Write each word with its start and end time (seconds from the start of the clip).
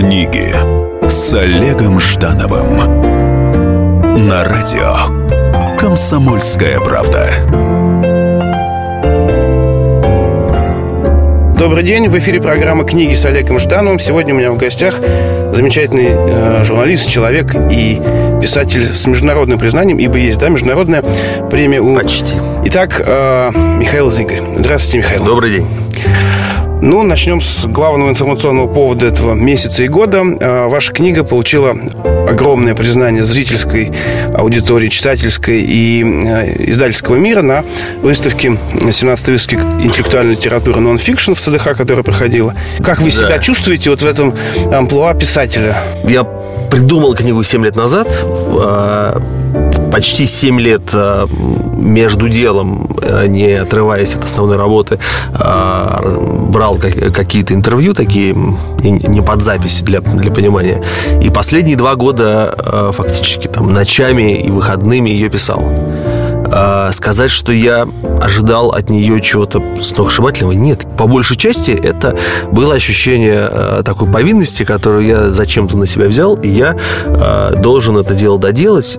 Книги 0.00 0.56
с 1.10 1.34
Олегом 1.34 2.00
Ждановым 2.00 2.78
на 4.26 4.44
радио 4.44 5.76
Комсомольская 5.78 6.80
правда. 6.80 7.28
Добрый 11.58 11.82
день, 11.82 12.08
в 12.08 12.16
эфире 12.16 12.40
программа 12.40 12.84
«Книги 12.84 13.12
с 13.12 13.26
Олегом 13.26 13.58
Ждановым». 13.58 13.98
Сегодня 13.98 14.32
у 14.34 14.38
меня 14.38 14.50
в 14.52 14.56
гостях 14.56 14.94
замечательный 15.52 16.12
э, 16.12 16.64
журналист, 16.64 17.06
человек 17.06 17.54
и 17.70 18.00
писатель 18.40 18.94
с 18.94 19.06
международным 19.06 19.58
признанием, 19.58 19.98
ибо 19.98 20.16
есть, 20.16 20.38
да, 20.38 20.48
международная 20.48 21.04
премия 21.50 21.82
у... 21.82 21.94
Почти. 21.94 22.38
Итак, 22.64 23.02
э, 23.04 23.50
Михаил 23.76 24.08
Зыгарь. 24.08 24.40
Здравствуйте, 24.54 24.96
Михаил. 24.96 25.26
Добрый 25.26 25.50
день. 25.50 25.89
Ну, 26.82 27.02
начнем 27.02 27.42
с 27.42 27.66
главного 27.66 28.08
информационного 28.08 28.66
повода 28.66 29.06
этого 29.06 29.34
месяца 29.34 29.82
и 29.82 29.88
года. 29.88 30.24
Э, 30.40 30.66
ваша 30.66 30.92
книга 30.92 31.24
получила 31.24 31.76
огромное 32.26 32.74
признание 32.74 33.22
зрительской 33.22 33.92
аудитории, 34.34 34.88
читательской 34.88 35.60
и 35.60 36.02
э, 36.02 36.70
издательского 36.70 37.16
мира 37.16 37.42
на 37.42 37.64
выставке 38.00 38.56
17-й 38.74 39.32
выставке 39.32 39.56
интеллектуальной 39.82 40.32
литературы 40.32 40.80
нон-фикшн 40.80 41.34
в 41.34 41.40
ЦДХ, 41.40 41.76
которая 41.76 42.02
проходила. 42.02 42.54
Как 42.82 43.02
вы 43.02 43.10
себя 43.10 43.38
чувствуете 43.38 43.90
вот 43.90 44.00
в 44.00 44.06
этом 44.06 44.34
амплуа 44.72 45.12
писателя? 45.12 45.76
Я 46.04 46.24
придумал 46.24 47.14
книгу 47.14 47.44
7 47.44 47.62
лет 47.62 47.76
назад. 47.76 48.08
Почти 50.00 50.24
7 50.24 50.58
лет 50.58 50.80
а, 50.94 51.26
между 51.76 52.30
делом, 52.30 52.88
а, 53.02 53.26
не 53.26 53.52
отрываясь 53.52 54.14
от 54.14 54.24
основной 54.24 54.56
работы, 54.56 54.98
брал 55.34 56.76
какие-то 56.76 57.52
интервью 57.52 57.92
такие, 57.92 58.34
не 58.82 59.20
под 59.20 59.42
запись 59.42 59.82
для, 59.82 60.00
для 60.00 60.32
понимания. 60.32 60.82
И 61.22 61.28
последние 61.28 61.76
два 61.76 61.96
года 61.96 62.90
фактически 62.96 63.46
там 63.46 63.74
ночами 63.74 64.40
и 64.40 64.50
выходными 64.50 65.10
ее 65.10 65.28
писал. 65.28 65.62
Сказать, 66.92 67.30
что 67.30 67.52
я 67.52 67.86
ожидал 68.22 68.70
от 68.70 68.88
нее 68.88 69.20
чего-то 69.20 69.62
сногсшибательного, 69.82 70.52
нет. 70.52 70.86
По 70.96 71.06
большей 71.06 71.36
части 71.36 71.72
это 71.72 72.16
было 72.50 72.72
ощущение 72.72 73.82
такой 73.84 74.10
повинности, 74.10 74.64
которую 74.64 75.04
я 75.04 75.30
зачем-то 75.30 75.76
на 75.76 75.84
себя 75.84 76.06
взял, 76.06 76.36
и 76.36 76.48
я 76.48 76.74
должен 77.58 77.98
это 77.98 78.14
дело 78.14 78.38
доделать. 78.38 78.98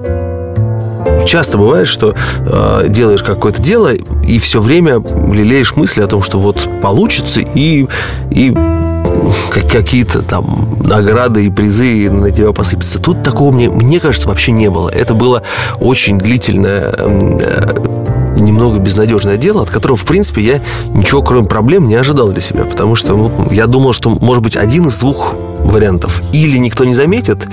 Часто 1.25 1.57
бывает, 1.57 1.87
что 1.87 2.13
э, 2.39 2.85
делаешь 2.89 3.23
какое-то 3.23 3.61
дело 3.61 3.93
и 3.93 4.39
все 4.39 4.61
время 4.61 4.99
лелеешь 4.99 5.75
мысли 5.75 6.01
о 6.01 6.07
том, 6.07 6.21
что 6.21 6.39
вот 6.39 6.67
получится 6.81 7.41
и, 7.41 7.87
и 8.29 8.55
как, 9.51 9.67
какие-то 9.69 10.21
там 10.21 10.77
награды 10.83 11.45
и 11.45 11.49
призы 11.49 12.09
на 12.09 12.31
тебя 12.31 12.51
посыпятся. 12.51 12.99
Тут 12.99 13.23
такого, 13.23 13.53
мне, 13.53 13.69
мне 13.69 13.99
кажется, 13.99 14.27
вообще 14.27 14.51
не 14.51 14.69
было. 14.69 14.89
Это 14.89 15.13
было 15.13 15.43
очень 15.79 16.17
длительное 16.17 16.93
э, 16.97 17.75
немного 18.37 18.79
безнадежное 18.79 19.37
дело, 19.37 19.63
от 19.63 19.69
которого, 19.69 19.97
в 19.97 20.05
принципе, 20.05 20.41
я 20.41 20.61
ничего, 20.93 21.21
кроме 21.21 21.47
проблем, 21.47 21.87
не 21.87 21.95
ожидал 21.95 22.29
для 22.29 22.41
себя. 22.41 22.63
Потому 22.63 22.95
что 22.95 23.15
ну, 23.15 23.31
я 23.51 23.67
думал, 23.67 23.93
что 23.93 24.09
может 24.09 24.43
быть 24.43 24.55
один 24.55 24.87
из 24.87 24.97
двух 24.97 25.35
вариантов. 25.59 26.21
Или 26.33 26.57
никто 26.57 26.85
не 26.85 26.93
заметит, 26.93 27.47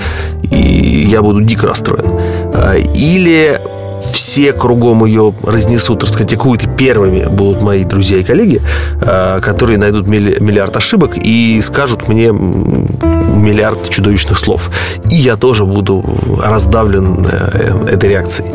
и 0.51 1.07
я 1.11 1.23
буду 1.23 1.43
дико 1.43 1.67
расстроен. 1.67 2.11
А, 2.59 2.75
или 2.77 3.61
все 4.05 4.53
кругом 4.53 5.05
ее 5.05 5.35
разнесут, 5.43 6.03
раскритикуют, 6.05 6.65
и 6.65 6.69
первыми 6.69 7.25
будут 7.25 7.63
мои 7.63 7.85
друзья 7.85 8.19
и 8.19 8.25
коллеги, 8.25 8.61
э, 9.01 9.41
которые 9.43 9.79
найдут 9.79 10.07
миллиард 10.07 10.77
ошибок 10.77 11.17
и 11.17 11.61
скажут 11.61 12.09
мне 12.09 12.31
миллиард 12.31 13.89
чудовищных 13.91 14.39
слов. 14.39 14.71
И 15.11 15.17
я 15.17 15.37
тоже 15.37 15.65
буду 15.65 16.05
раздавлен 16.43 17.25
э, 17.31 17.93
этой 17.93 18.11
реакцией. 18.11 18.49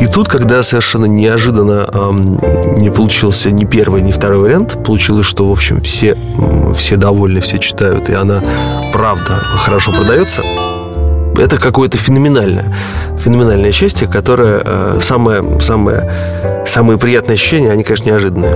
И 0.00 0.06
тут, 0.06 0.28
когда 0.28 0.62
совершенно 0.62 1.06
неожиданно 1.06 1.88
не 2.76 2.90
получился 2.90 3.50
ни 3.50 3.64
первый, 3.64 4.02
ни 4.02 4.12
второй 4.12 4.38
вариант, 4.38 4.84
получилось, 4.84 5.26
что, 5.26 5.48
в 5.48 5.52
общем, 5.52 5.80
все, 5.80 6.16
все 6.76 6.96
довольны, 6.96 7.40
все 7.40 7.58
читают, 7.58 8.08
и 8.08 8.14
она 8.14 8.42
правда 8.92 9.32
хорошо 9.64 9.90
продается– 9.92 10.42
это 11.38 11.58
какое-то 11.58 11.98
феноменальное, 11.98 12.74
феноменальное 13.18 13.72
счастье, 13.72 14.08
которое 14.08 14.62
э, 14.64 14.98
самое, 15.00 15.42
самое, 15.60 16.10
самые 16.66 16.98
приятные 16.98 17.34
ощущения, 17.34 17.70
они, 17.70 17.84
конечно, 17.84 18.06
неожиданные. 18.06 18.54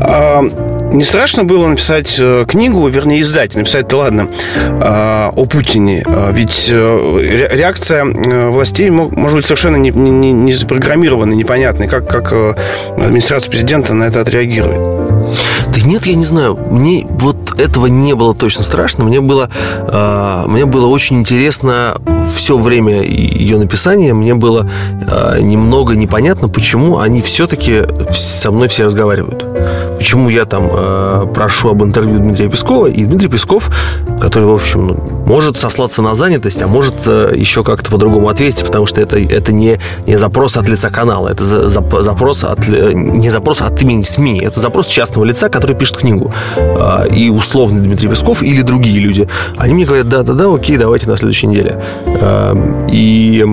А, 0.00 0.42
не 0.92 1.04
страшно 1.04 1.44
было 1.44 1.68
написать 1.68 2.16
э, 2.18 2.44
книгу, 2.46 2.86
вернее, 2.88 3.20
издать, 3.20 3.54
написать-то 3.54 3.96
ладно, 3.96 4.28
а, 4.56 5.32
о 5.34 5.44
Путине? 5.46 6.04
А, 6.06 6.30
ведь 6.32 6.68
э, 6.70 7.48
реакция 7.52 8.04
властей 8.04 8.90
может 8.90 9.36
быть 9.36 9.46
совершенно 9.46 9.76
не, 9.76 9.90
не, 9.90 10.32
не 10.32 10.52
запрограммированной, 10.52 11.36
непонятной. 11.36 11.88
Как, 11.88 12.08
как 12.08 12.32
администрация 12.96 13.50
президента 13.50 13.94
на 13.94 14.04
это 14.04 14.20
отреагирует? 14.20 15.01
Да 15.72 15.80
нет, 15.80 16.06
я 16.06 16.14
не 16.14 16.24
знаю. 16.24 16.56
Мне 16.70 17.06
вот 17.08 17.58
этого 17.58 17.86
не 17.86 18.14
было 18.14 18.34
точно 18.34 18.64
страшно. 18.64 19.04
Мне 19.04 19.20
было, 19.20 19.48
э, 19.70 20.44
мне 20.46 20.66
было 20.66 20.86
очень 20.86 21.20
интересно 21.20 22.00
все 22.34 22.58
время 22.58 23.02
ее 23.02 23.58
написания. 23.58 24.12
Мне 24.12 24.34
было 24.34 24.68
э, 25.06 25.38
немного 25.40 25.94
непонятно, 25.94 26.48
почему 26.48 26.98
они 26.98 27.22
все-таки 27.22 27.82
со 28.10 28.50
мной 28.50 28.68
все 28.68 28.84
разговаривают. 28.84 29.44
Почему 30.02 30.30
я 30.30 30.46
там 30.46 30.68
э, 30.68 31.26
прошу 31.32 31.68
об 31.68 31.84
интервью 31.84 32.18
Дмитрия 32.18 32.48
Пескова, 32.48 32.88
и 32.88 33.04
Дмитрий 33.04 33.28
Песков, 33.28 33.70
который, 34.20 34.48
в 34.48 34.52
общем, 34.52 34.88
ну, 34.88 34.96
может 35.26 35.56
сослаться 35.56 36.02
на 36.02 36.16
занятость, 36.16 36.60
а 36.60 36.66
может 36.66 37.06
э, 37.06 37.32
еще 37.36 37.62
как-то 37.62 37.88
по-другому 37.88 38.28
ответить, 38.28 38.64
потому 38.64 38.86
что 38.86 39.00
это, 39.00 39.16
это 39.16 39.52
не, 39.52 39.78
не 40.04 40.16
запрос 40.16 40.56
от 40.56 40.68
лица 40.68 40.90
канала, 40.90 41.28
это 41.28 41.44
за, 41.44 41.68
за, 41.68 42.02
запрос 42.02 42.42
от, 42.42 42.66
не 42.66 43.30
запрос 43.30 43.62
от 43.62 43.80
имени 43.80 44.02
СМИ, 44.02 44.40
это 44.40 44.58
запрос 44.58 44.86
частного 44.88 45.24
лица, 45.24 45.48
который 45.48 45.76
пишет 45.76 45.98
книгу. 45.98 46.32
Э, 46.56 47.06
и 47.08 47.28
условный 47.28 47.80
Дмитрий 47.80 48.08
Песков 48.08 48.42
или 48.42 48.62
другие 48.62 48.98
люди, 48.98 49.28
они 49.56 49.72
мне 49.72 49.84
говорят, 49.84 50.08
да-да-да, 50.08 50.52
окей, 50.52 50.78
давайте 50.78 51.08
на 51.08 51.16
следующей 51.16 51.46
неделе. 51.46 51.80
Э, 52.06 52.88
и 52.90 53.46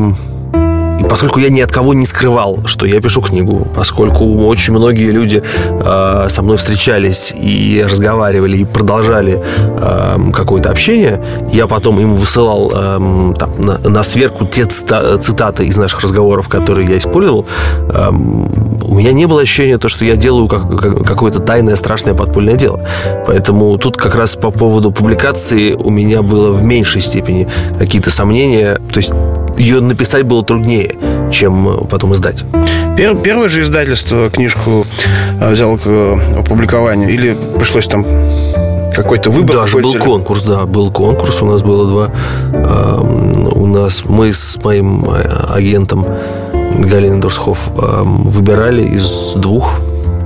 поскольку 1.10 1.40
я 1.40 1.50
ни 1.50 1.62
от 1.62 1.72
кого 1.72 1.94
не 1.94 2.06
скрывал, 2.06 2.60
что 2.66 2.86
я 2.86 3.02
пишу 3.02 3.22
книгу, 3.22 3.68
поскольку 3.76 4.46
очень 4.46 4.74
многие 4.74 5.12
люди 5.12 5.42
э, 5.44 6.28
со 6.30 6.42
мной 6.42 6.58
встречались 6.58 7.34
и 7.36 7.84
разговаривали, 7.84 8.58
и 8.58 8.66
продолжали 8.66 9.42
э, 9.42 10.32
какое-то 10.34 10.70
общение, 10.70 11.24
я 11.52 11.68
потом 11.68 12.00
им 12.00 12.16
высылал 12.16 12.72
э, 12.74 13.34
там, 13.38 13.52
на, 13.58 13.78
на 13.78 14.04
сверку 14.04 14.46
те 14.46 14.66
цитаты 14.66 15.66
из 15.66 15.78
наших 15.78 16.02
разговоров, 16.02 16.48
которые 16.48 16.88
я 16.88 16.98
использовал, 16.98 17.46
э, 17.90 18.10
у 18.10 18.96
меня 18.96 19.12
не 19.14 19.26
было 19.26 19.42
ощущения, 19.42 19.78
то, 19.78 19.90
что 19.90 20.06
я 20.06 20.16
делаю 20.16 20.48
как, 20.48 20.80
как, 20.80 21.04
какое-то 21.06 21.40
тайное, 21.40 21.76
страшное 21.76 22.14
подпольное 22.14 22.56
дело. 22.56 22.82
Поэтому 23.28 23.78
тут 23.78 23.98
как 23.98 24.16
раз 24.16 24.36
по 24.36 24.52
поводу 24.52 24.92
публикации 24.92 25.74
у 25.74 25.90
меня 25.90 26.22
было 26.22 26.52
в 26.52 26.64
меньшей 26.64 27.02
степени 27.02 27.48
какие-то 27.78 28.10
сомнения. 28.10 28.80
То 28.92 28.98
есть 28.98 29.14
ее 29.60 29.82
написать 29.82 30.24
было 30.24 30.44
труднее, 30.44 30.96
чем 31.32 31.86
потом 31.88 32.14
издать. 32.14 32.44
Первое 33.24 33.50
же 33.50 33.62
издательство 33.62 34.30
книжку 34.30 34.86
э, 35.40 35.52
взял 35.52 35.78
к 35.78 35.84
э, 35.86 36.40
опубликованию 36.40 37.10
или 37.10 37.38
пришлось 37.58 37.88
там 37.88 38.04
какой-то 38.94 39.30
выбор? 39.30 39.58
Даже 39.58 39.80
был 39.80 39.94
конкурс, 39.94 40.44
да, 40.44 40.66
был 40.66 40.92
конкурс, 40.92 41.42
у 41.42 41.46
нас 41.46 41.62
было 41.62 41.88
два. 41.88 42.10
У 43.52 43.66
нас 43.68 44.04
мы 44.06 44.34
с 44.34 44.58
моим 44.64 45.06
э, 45.06 45.54
агентом 45.54 46.06
Галиной 46.54 47.20
Дурсхоф 47.20 47.70
выбирали 47.74 48.84
из 48.84 49.34
двух 49.36 49.80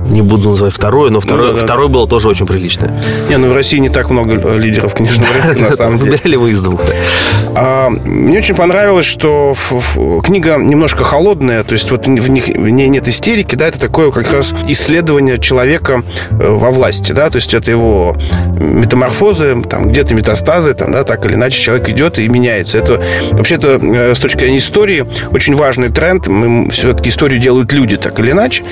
не 0.08 0.22
буду 0.22 0.50
называть 0.50 0.74
второе, 0.74 1.10
но 1.10 1.20
второе, 1.20 1.52
ну, 1.52 1.58
да, 1.58 1.64
второе 1.64 1.88
да. 1.88 1.92
было 1.92 2.08
тоже 2.08 2.28
очень 2.28 2.46
приличное. 2.46 2.92
Не, 3.28 3.36
ну 3.36 3.48
в 3.48 3.52
России 3.52 3.78
не 3.78 3.88
так 3.88 4.10
много 4.10 4.34
лидеров 4.56 4.94
книжного 4.94 5.28
рынка, 5.32 5.62
на 5.62 5.70
самом 5.76 5.98
деле. 5.98 6.12
Выбирали 6.12 6.36
вы 6.36 6.50
из 6.50 6.60
двух. 6.60 6.80
А, 7.54 7.90
мне 7.90 8.38
очень 8.38 8.54
понравилось, 8.54 9.06
что 9.06 9.54
книга 10.22 10.56
немножко 10.56 11.04
холодная, 11.04 11.64
то 11.64 11.72
есть 11.72 11.90
вот 11.90 12.06
в, 12.06 12.30
них, 12.30 12.46
в 12.46 12.68
ней 12.68 12.88
нет 12.88 13.08
истерики, 13.08 13.54
да, 13.54 13.68
это 13.68 13.80
такое 13.80 14.10
как 14.10 14.32
раз 14.32 14.54
исследование 14.68 15.38
человека 15.38 16.02
э, 16.30 16.34
во 16.48 16.70
власти, 16.70 17.12
да, 17.12 17.30
то 17.30 17.36
есть 17.36 17.54
это 17.54 17.70
его 17.70 18.16
метаморфозы, 18.58 19.62
там 19.68 19.88
где-то 19.88 20.14
метастазы, 20.14 20.74
там, 20.74 20.92
да, 20.92 21.04
так 21.04 21.24
или 21.26 21.34
иначе 21.34 21.60
человек 21.60 21.88
идет 21.88 22.18
и 22.18 22.28
меняется. 22.28 22.78
Это 22.78 23.02
вообще-то 23.32 23.78
э, 23.80 24.14
с 24.14 24.20
точки 24.20 24.40
зрения 24.40 24.58
истории 24.58 25.06
очень 25.30 25.54
важный 25.54 25.88
тренд. 25.88 26.26
Мы, 26.28 26.70
все-таки 26.70 27.10
историю 27.10 27.40
делают 27.40 27.72
люди, 27.72 27.96
так 27.96 28.18
или 28.20 28.30
иначе. 28.32 28.64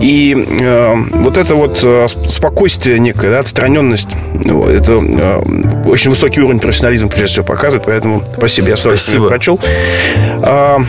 И 0.00 0.46
Э, 0.60 0.77
вот 0.94 1.36
это 1.36 1.54
вот 1.54 1.80
э, 1.84 2.06
спокойствие 2.26 2.98
некое, 2.98 3.30
да, 3.30 3.40
отстраненность, 3.40 4.08
ну, 4.44 4.66
это 4.66 4.92
э, 4.92 5.88
очень 5.88 6.10
высокий 6.10 6.40
уровень 6.40 6.60
профессионализма, 6.60 7.08
прежде 7.08 7.26
всего, 7.26 7.46
показывает, 7.46 7.84
поэтому 7.86 8.22
спасибо, 8.36 8.68
я 8.68 8.76
с 8.76 8.80
удовольствием 8.80 9.26
прочел. 9.26 9.60
А, 10.42 10.80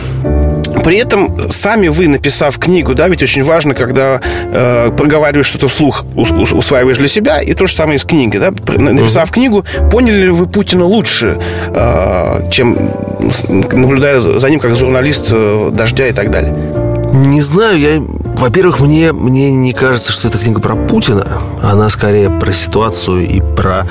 при 0.84 0.98
этом 0.98 1.50
сами 1.50 1.88
вы, 1.88 2.08
написав 2.08 2.58
книгу, 2.58 2.94
да, 2.94 3.08
ведь 3.08 3.22
очень 3.22 3.42
важно, 3.42 3.74
когда 3.74 4.20
э, 4.22 4.90
проговариваешь 4.96 5.46
что-то 5.46 5.68
вслух, 5.68 6.04
усваиваешь 6.16 6.98
для 6.98 7.08
себя, 7.08 7.40
и 7.40 7.52
то 7.54 7.66
же 7.66 7.74
самое 7.74 7.98
с 7.98 8.04
книгой, 8.04 8.40
да, 8.40 8.52
написав 8.78 9.30
книгу, 9.30 9.64
поняли 9.90 10.22
ли 10.22 10.30
вы 10.30 10.46
Путина 10.46 10.84
лучше, 10.84 11.38
э, 11.74 12.50
чем 12.50 12.78
наблюдая 13.72 14.20
за 14.20 14.50
ним 14.50 14.60
как 14.60 14.76
журналист 14.76 15.28
э, 15.32 15.70
«Дождя» 15.72 16.08
и 16.08 16.12
так 16.12 16.30
далее? 16.30 16.54
Не 17.12 17.42
знаю, 17.42 17.78
я, 17.78 18.00
во-первых, 18.36 18.80
мне, 18.80 19.12
мне 19.12 19.52
не 19.52 19.72
кажется, 19.72 20.12
что 20.12 20.28
эта 20.28 20.38
книга 20.38 20.60
про 20.60 20.76
Путина. 20.76 21.26
Она 21.62 21.90
скорее 21.90 22.30
про 22.30 22.52
ситуацию 22.52 23.26
и 23.26 23.40
про, 23.40 23.86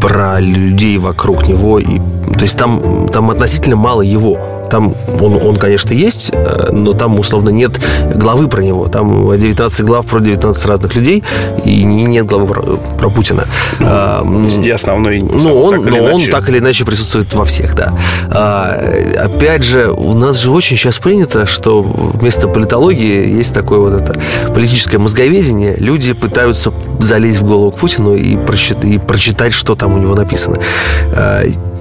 про 0.00 0.38
людей 0.38 0.98
вокруг 0.98 1.48
него. 1.48 1.78
И, 1.78 1.98
то 2.34 2.42
есть 2.42 2.58
там, 2.58 3.08
там 3.08 3.30
относительно 3.30 3.76
мало 3.76 4.02
его. 4.02 4.38
Там 4.70 4.94
он, 5.20 5.34
он, 5.42 5.56
конечно, 5.56 5.92
есть, 5.92 6.30
э, 6.32 6.70
но 6.72 6.92
там, 6.92 7.18
условно, 7.18 7.50
нет 7.50 7.80
главы 8.14 8.48
про 8.48 8.62
него. 8.62 8.88
Там 8.88 9.36
19 9.36 9.80
глав 9.82 10.06
про 10.06 10.20
19 10.20 10.66
разных 10.66 10.94
людей, 10.94 11.24
и 11.64 11.82
нет 11.84 12.26
главы 12.26 12.46
про, 12.46 12.62
про 12.62 13.10
Путина. 13.10 13.46
Ну, 13.78 13.86
а, 13.88 14.24
везде 14.24 14.74
основной. 14.74 15.20
Ну, 15.20 15.60
он, 15.60 15.84
но 15.84 15.98
иначе. 15.98 16.14
он 16.14 16.22
так 16.30 16.48
или 16.48 16.58
иначе 16.58 16.84
присутствует 16.84 17.32
во 17.34 17.44
всех, 17.44 17.74
да. 17.74 17.94
А, 18.30 18.78
опять 19.18 19.62
же, 19.62 19.90
у 19.90 20.14
нас 20.14 20.38
же 20.38 20.50
очень 20.50 20.76
сейчас 20.76 20.98
принято, 20.98 21.46
что 21.46 21.82
вместо 21.82 22.48
политологии 22.48 23.36
есть 23.36 23.54
такое 23.54 23.78
вот 23.78 23.92
это 23.94 24.18
политическое 24.48 24.98
мозговедение. 24.98 25.74
Люди 25.76 26.12
пытаются 26.12 26.72
залезть 27.00 27.38
в 27.40 27.44
голову 27.44 27.70
к 27.70 27.76
Путину 27.76 28.14
и 28.14 28.36
прочитать, 28.36 28.84
и 28.84 28.98
прочитать 28.98 29.52
что 29.52 29.74
там 29.74 29.94
у 29.94 29.98
него 29.98 30.14
написано. 30.14 30.58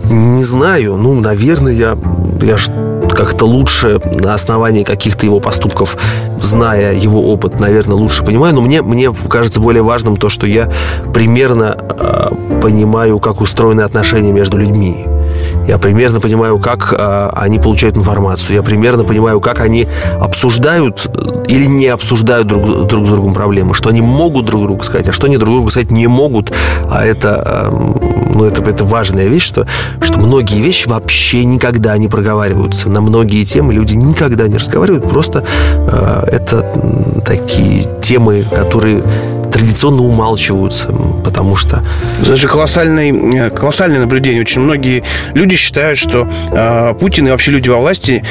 Не 0.09 0.44
знаю. 0.44 0.95
Ну, 0.98 1.19
наверное, 1.19 1.74
я, 1.74 1.98
я 2.42 2.57
как-то 3.09 3.45
лучше 3.45 4.00
на 4.21 4.33
основании 4.33 4.83
каких-то 4.83 5.25
его 5.25 5.39
поступков, 5.39 5.98
зная 6.42 6.94
его 6.94 7.31
опыт, 7.31 7.59
наверное, 7.59 7.95
лучше 7.95 8.24
понимаю. 8.24 8.54
Но 8.54 8.62
мне, 8.62 8.81
мне 8.81 9.13
кажется 9.30 9.59
более 9.59 9.83
важным 9.83 10.18
то, 10.18 10.30
что 10.30 10.48
я 10.48 10.71
примерно 11.13 11.77
э, 11.77 12.30
понимаю, 12.62 13.19
как 13.19 13.42
устроены 13.42 13.81
отношения 13.81 14.31
между 14.31 14.57
людьми. 14.57 15.06
Я 15.67 15.77
примерно 15.77 16.19
понимаю, 16.19 16.59
как 16.59 16.93
э, 16.97 17.29
они 17.33 17.59
получают 17.59 17.97
информацию. 17.97 18.55
Я 18.55 18.63
примерно 18.63 19.03
понимаю, 19.03 19.41
как 19.41 19.59
они 19.59 19.87
обсуждают 20.19 21.05
э, 21.05 21.43
или 21.47 21.65
не 21.65 21.87
обсуждают 21.87 22.47
друг, 22.47 22.87
друг 22.87 23.05
с 23.05 23.09
другом 23.09 23.33
проблемы. 23.33 23.73
Что 23.73 23.89
они 23.89 24.01
могут 24.01 24.45
друг 24.45 24.63
другу 24.63 24.83
сказать, 24.83 25.09
а 25.09 25.13
что 25.13 25.27
они 25.27 25.37
друг 25.37 25.53
другу 25.53 25.69
сказать 25.69 25.91
не 25.91 26.07
могут. 26.07 26.53
А 26.89 27.05
это, 27.05 27.43
э, 27.45 28.33
ну, 28.33 28.45
это, 28.45 28.61
это 28.63 28.85
важная 28.85 29.27
вещь, 29.27 29.43
что, 29.43 29.67
что 30.01 30.19
многие 30.19 30.61
вещи 30.61 30.87
вообще 30.87 31.43
никогда 31.43 31.97
не 31.97 32.07
проговариваются. 32.07 32.89
На 32.89 33.01
многие 33.01 33.43
темы 33.43 33.73
люди 33.73 33.93
никогда 33.93 34.47
не 34.47 34.57
разговаривают. 34.57 35.09
Просто 35.09 35.43
э, 35.75 36.23
это 36.31 36.65
такие 37.25 37.87
темы, 38.01 38.45
которые 38.49 39.03
традиционно 39.57 40.04
умалчиваются, 40.04 40.89
потому 41.24 41.56
что... 41.56 41.83
Это 42.21 42.36
же 42.36 42.48
колоссальное, 42.48 43.50
колоссальное 43.50 44.00
наблюдение. 44.00 44.42
Очень 44.42 44.62
многие 44.62 45.04
люди 45.33 45.56
считают, 45.56 45.98
что 45.98 46.27
э, 46.51 46.94
Путин 47.00 47.27
и 47.27 47.31
вообще 47.31 47.51
люди 47.51 47.68
во 47.68 47.77
власти 47.77 48.24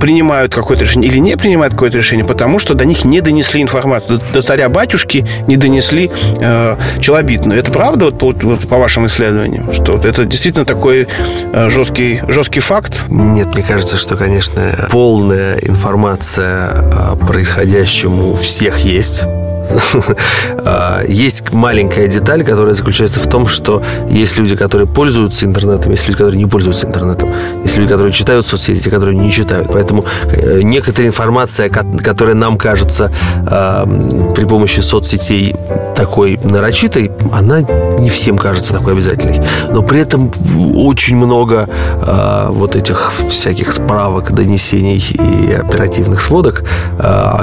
принимают 0.00 0.52
какое-то 0.52 0.84
решение 0.84 1.10
или 1.10 1.18
не 1.18 1.36
принимают 1.36 1.74
какое-то 1.74 1.98
решение, 1.98 2.26
потому 2.26 2.58
что 2.58 2.74
до 2.74 2.84
них 2.84 3.04
не 3.04 3.20
донесли 3.20 3.62
информацию. 3.62 4.18
До, 4.18 4.34
до 4.34 4.42
царя-батюшки 4.42 5.24
не 5.46 5.56
донесли 5.56 6.10
э, 6.40 6.76
челобитную. 7.00 7.60
Это 7.60 7.70
правда, 7.70 8.06
вот 8.06 8.18
по, 8.18 8.32
вот, 8.32 8.68
по 8.68 8.76
вашим 8.76 9.06
исследованиям, 9.06 9.72
что 9.72 9.92
это 9.92 10.24
действительно 10.24 10.64
такой 10.64 11.06
э, 11.52 11.68
жесткий, 11.70 12.20
жесткий 12.28 12.60
факт? 12.60 13.04
Нет, 13.08 13.54
мне 13.54 13.62
кажется, 13.62 13.96
что, 13.96 14.16
конечно, 14.16 14.60
полная 14.90 15.56
информация 15.58 16.70
о 17.12 17.16
происходящем 17.16 18.20
у 18.20 18.34
всех 18.34 18.78
есть 18.78 19.24
есть 21.08 21.52
маленькая 21.52 22.08
деталь, 22.08 22.44
которая 22.44 22.74
заключается 22.74 23.20
в 23.20 23.28
том, 23.28 23.46
что 23.46 23.82
есть 24.08 24.38
люди, 24.38 24.56
которые 24.56 24.86
пользуются 24.86 25.46
интернетом, 25.46 25.90
есть 25.90 26.06
люди, 26.06 26.18
которые 26.18 26.38
не 26.38 26.46
пользуются 26.46 26.86
интернетом, 26.86 27.30
есть 27.62 27.76
люди, 27.76 27.90
которые 27.90 28.12
читают 28.12 28.46
соцсети, 28.46 28.88
которые 28.88 29.16
не 29.16 29.30
читают. 29.30 29.68
Поэтому 29.72 30.04
э, 30.26 30.62
некоторая 30.62 31.08
информация, 31.08 31.68
которая 31.68 32.34
нам 32.34 32.56
кажется 32.58 33.12
а, 33.46 33.86
при 34.34 34.44
помощи 34.44 34.80
соцсетей 34.80 35.54
такой 35.96 36.38
нарочитой, 36.42 37.10
она 37.32 37.60
не 37.60 38.10
всем 38.10 38.36
кажется 38.36 38.72
такой 38.72 38.94
обязательной. 38.94 39.40
Но 39.70 39.82
при 39.82 40.00
этом 40.00 40.30
очень 40.76 41.16
много 41.16 41.68
а, 42.02 42.50
вот 42.50 42.76
этих 42.76 43.12
всяких 43.28 43.72
справок, 43.72 44.32
донесений 44.32 44.98
и 44.98 45.52
оперативных 45.52 46.20
сводок, 46.20 46.64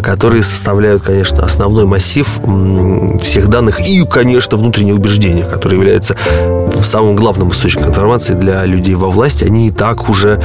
которые 0.04 0.44
составляют, 0.44 1.04
конечно, 1.04 1.46
основной 1.46 1.86
массив 1.86 2.11
всех 2.12 3.48
данных 3.48 3.80
и, 3.80 4.06
конечно, 4.06 4.58
внутренние 4.58 4.96
убеждения, 4.96 5.46
которые 5.46 5.80
являются 5.80 6.16
самым 6.82 7.16
главным 7.16 7.52
источником 7.52 7.90
информации 7.90 8.34
для 8.34 8.66
людей 8.66 8.96
во 8.96 9.10
власти. 9.10 9.46
Они 9.46 9.68
и 9.68 9.72
так 9.72 10.10
уже 10.10 10.42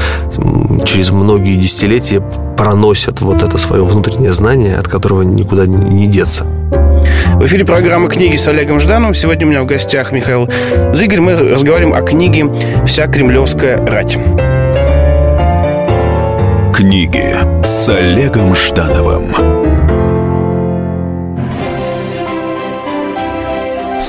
через 0.84 1.10
многие 1.10 1.56
десятилетия 1.56 2.22
проносят 2.56 3.20
вот 3.20 3.42
это 3.42 3.58
свое 3.58 3.84
внутреннее 3.84 4.32
знание, 4.32 4.78
от 4.78 4.88
которого 4.88 5.22
никуда 5.22 5.66
не 5.66 6.06
деться. 6.06 6.44
В 7.34 7.44
эфире 7.44 7.64
программы 7.64 8.08
«Книги» 8.08 8.36
с 8.36 8.48
Олегом 8.48 8.80
Ждановым. 8.80 9.14
Сегодня 9.14 9.46
у 9.46 9.50
меня 9.50 9.62
в 9.62 9.66
гостях 9.66 10.12
Михаил 10.12 10.48
Зыгорь. 10.94 11.20
Мы 11.20 11.36
разговариваем 11.36 11.94
о 11.94 12.02
книге 12.02 12.46
«Вся 12.86 13.06
кремлевская 13.06 13.84
рать». 13.86 14.18
Книги 16.74 17.36
с 17.64 17.88
Олегом 17.88 18.54
Ждановым. 18.54 19.34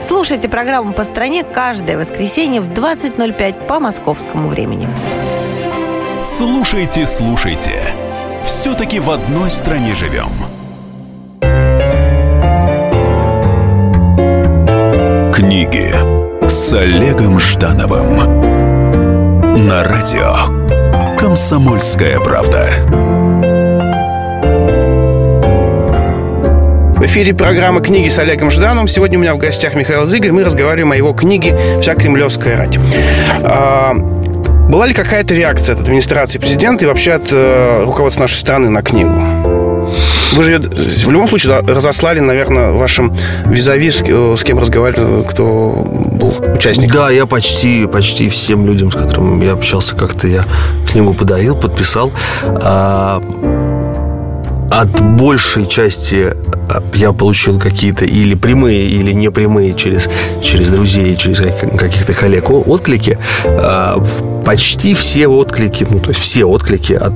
Слушайте 0.00 0.48
программу 0.48 0.92
«По 0.92 1.04
стране» 1.04 1.44
каждое 1.44 1.98
воскресенье 1.98 2.60
в 2.60 2.68
20.05 2.68 3.66
по 3.66 3.80
московскому 3.80 4.48
времени. 4.48 4.88
Слушайте, 6.20 7.06
слушайте. 7.06 7.82
Все-таки 8.44 9.00
в 9.00 9.10
одной 9.10 9.50
стране 9.50 9.94
живем. 9.94 10.30
Книги 15.32 15.94
с 16.48 16.72
Олегом 16.72 17.38
Ждановым. 17.38 18.40
На 19.66 19.84
радио 19.84 21.16
«Комсомольская 21.18 22.18
правда». 22.20 23.07
Эфире 27.08 27.32
программа 27.32 27.80
«Книги 27.80 28.10
с 28.10 28.18
Олегом 28.18 28.50
Ждановым». 28.50 28.86
Сегодня 28.86 29.18
у 29.18 29.22
меня 29.22 29.34
в 29.34 29.38
гостях 29.38 29.74
Михаил 29.74 30.04
Зыгорь. 30.04 30.30
Мы 30.30 30.44
разговариваем 30.44 30.92
о 30.92 30.96
его 30.96 31.14
книге 31.14 31.58
«Вся 31.80 31.94
кремлевская 31.94 32.58
рать». 32.58 32.78
А, 33.42 33.94
была 33.94 34.86
ли 34.86 34.92
какая-то 34.92 35.34
реакция 35.34 35.74
от 35.74 35.80
администрации 35.80 36.38
президента 36.38 36.84
и 36.84 36.88
вообще 36.88 37.12
от 37.12 37.28
э, 37.32 37.84
руководства 37.86 38.22
нашей 38.22 38.34
страны 38.34 38.68
на 38.68 38.82
книгу? 38.82 39.10
Вы 40.32 40.42
же 40.42 40.58
в 40.58 41.10
любом 41.10 41.28
случае 41.28 41.60
разослали, 41.60 42.20
наверное, 42.20 42.72
вашим 42.72 43.16
визави, 43.46 43.90
с 43.90 44.02
э, 44.02 44.36
кем 44.44 44.58
разговаривали, 44.58 45.22
кто 45.26 45.88
был 46.12 46.34
участником. 46.54 46.94
Да, 46.94 47.10
я 47.10 47.24
почти, 47.24 47.86
почти 47.86 48.28
всем 48.28 48.66
людям, 48.66 48.92
с 48.92 48.96
которыми 48.96 49.46
я 49.46 49.52
общался, 49.52 49.96
как-то 49.96 50.26
я 50.26 50.42
книгу 50.90 51.14
подарил, 51.14 51.56
подписал. 51.56 52.12
А, 52.44 53.22
от 54.70 55.00
большей 55.00 55.66
части 55.66 56.34
а, 56.70 56.82
я 56.94 57.12
получил 57.12 57.58
какие-то 57.58 58.04
или 58.04 58.34
прямые, 58.34 58.88
или 58.88 59.12
непрямые 59.12 59.74
через, 59.74 60.08
через 60.42 60.70
друзей, 60.70 61.16
через 61.16 61.38
каких-то 61.38 62.12
коллег 62.12 62.50
отклики. 62.50 63.18
А, 63.44 64.02
почти 64.44 64.94
все 64.94 65.26
отклики, 65.26 65.86
ну, 65.88 65.98
то 65.98 66.10
есть 66.10 66.20
все 66.20 66.44
отклики 66.44 66.92
от, 66.92 67.14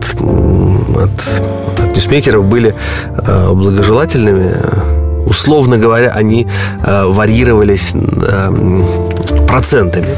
от, 0.96 1.78
от 1.78 1.94
ньюсмейкеров 1.94 2.44
были 2.44 2.74
а, 3.16 3.52
благожелательными. 3.52 4.56
Условно 5.24 5.78
говоря, 5.78 6.10
они 6.10 6.48
варьировались 6.82 7.92
процентами. 9.46 10.08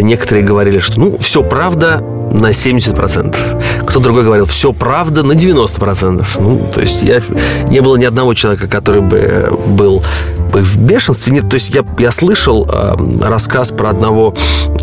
Некоторые 0.00 0.44
говорили, 0.44 0.78
что 0.78 1.00
ну, 1.00 1.18
все 1.18 1.42
правда, 1.42 2.02
на 2.32 2.50
70%. 2.50 3.79
Кто 3.90 3.98
другой 3.98 4.22
говорил, 4.22 4.46
все 4.46 4.72
правда 4.72 5.24
на 5.24 5.32
90%. 5.32 6.24
Ну, 6.38 6.60
то 6.72 6.80
есть 6.80 7.02
я, 7.02 7.20
не 7.68 7.80
было 7.80 7.96
ни 7.96 8.04
одного 8.04 8.34
человека, 8.34 8.68
который 8.68 9.02
бы 9.02 9.52
был 9.66 10.02
бы 10.50 10.60
в 10.60 10.76
бешенстве. 10.78 11.32
Нет, 11.32 11.48
то 11.48 11.54
есть 11.54 11.74
я, 11.74 11.84
я 11.98 12.10
слышал 12.10 12.66
э, 12.68 12.96
рассказ 13.22 13.70
про 13.70 13.90
одного 13.90 14.34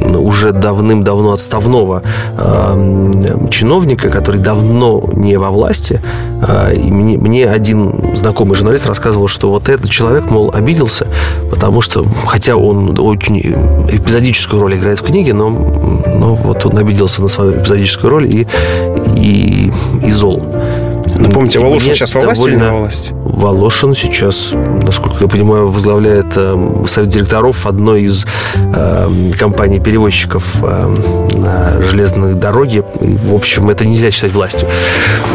уже 0.01 0.51
давным-давно 0.51 1.33
отставного 1.33 2.03
э, 2.37 3.47
чиновника, 3.51 4.09
который 4.09 4.39
давно 4.39 5.03
не 5.13 5.37
во 5.37 5.51
власти. 5.51 6.01
Э, 6.41 6.73
и 6.73 6.89
мне, 6.91 7.17
мне 7.17 7.49
один 7.49 8.15
знакомый 8.15 8.55
журналист 8.55 8.87
рассказывал, 8.87 9.27
что 9.27 9.49
вот 9.49 9.69
этот 9.69 9.89
человек, 9.89 10.29
мол, 10.29 10.51
обиделся, 10.53 11.07
потому 11.49 11.81
что, 11.81 12.05
хотя 12.25 12.55
он 12.55 12.97
очень 12.99 13.37
эпизодическую 13.39 14.61
роль 14.61 14.75
играет 14.75 14.99
в 14.99 15.03
книге, 15.03 15.33
но, 15.33 15.49
но 15.49 16.35
вот 16.35 16.65
он 16.65 16.77
обиделся 16.77 17.21
на 17.21 17.27
свою 17.27 17.59
эпизодическую 17.59 18.09
роль 18.09 18.27
и, 18.27 18.47
и, 19.15 19.71
и 20.03 20.11
зол. 20.11 20.43
Напомните, 21.17 21.59
Волошин 21.59 21.95
сейчас 21.95 22.13
во 22.13 22.21
власти 22.21 22.37
довольно... 22.37 22.63
или 22.63 22.69
во 22.69 22.79
власти? 22.79 23.13
Волошин 23.13 23.95
сейчас, 23.95 24.53
насколько 24.83 25.17
я 25.21 25.27
понимаю, 25.27 25.69
возглавляет 25.69 26.27
э, 26.35 26.83
совет 26.87 27.09
директоров 27.09 27.65
одной 27.65 28.03
из 28.03 28.25
э, 28.55 29.31
компаний-перевозчиков 29.37 30.43
э, 30.61 30.93
на 31.37 31.81
железной 31.81 32.35
дороге. 32.35 32.83
И, 33.01 33.15
в 33.15 33.33
общем, 33.33 33.69
это 33.69 33.85
нельзя 33.85 34.11
считать 34.11 34.33
властью. 34.33 34.67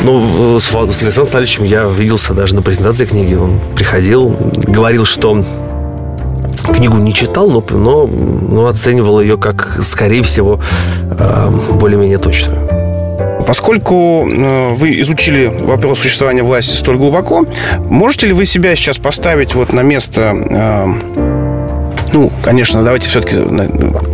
Ну, 0.05 0.59
с, 0.61 0.65
с 0.65 0.75
Александром 0.75 1.27
Сталичем 1.27 1.65
я 1.65 1.85
виделся 1.85 2.33
даже 2.35 2.55
на 2.55 2.63
презентации 2.63 3.05
книги. 3.05 3.35
Он 3.35 3.59
приходил, 3.75 4.37
говорил, 4.67 5.05
что 5.05 5.45
книгу 6.75 6.97
не 6.99 7.13
читал, 7.13 7.51
но, 7.51 7.65
но, 7.71 8.07
но 8.07 8.67
оценивал 8.67 9.21
ее 9.21 9.37
как, 9.37 9.79
скорее 9.83 10.23
всего, 10.23 10.61
э, 11.11 11.51
более-менее 11.73 12.19
точную. 12.19 12.82
Поскольку 13.53 14.27
э, 14.27 14.73
вы 14.77 14.99
изучили 15.03 15.45
вопрос 15.45 16.01
существования 16.01 16.43
власти 16.43 16.75
столь 16.75 16.97
глубоко, 16.97 17.45
можете 17.81 18.29
ли 18.29 18.33
вы 18.33 18.47
себя 18.47 18.75
сейчас 18.77 18.97
поставить 18.97 19.55
вот 19.55 19.75
на 19.75 19.83
место 19.83 20.33
э, 20.33 21.22
ну, 22.13 22.31
конечно, 22.43 22.83
давайте 22.83 23.09
все-таки 23.09 23.37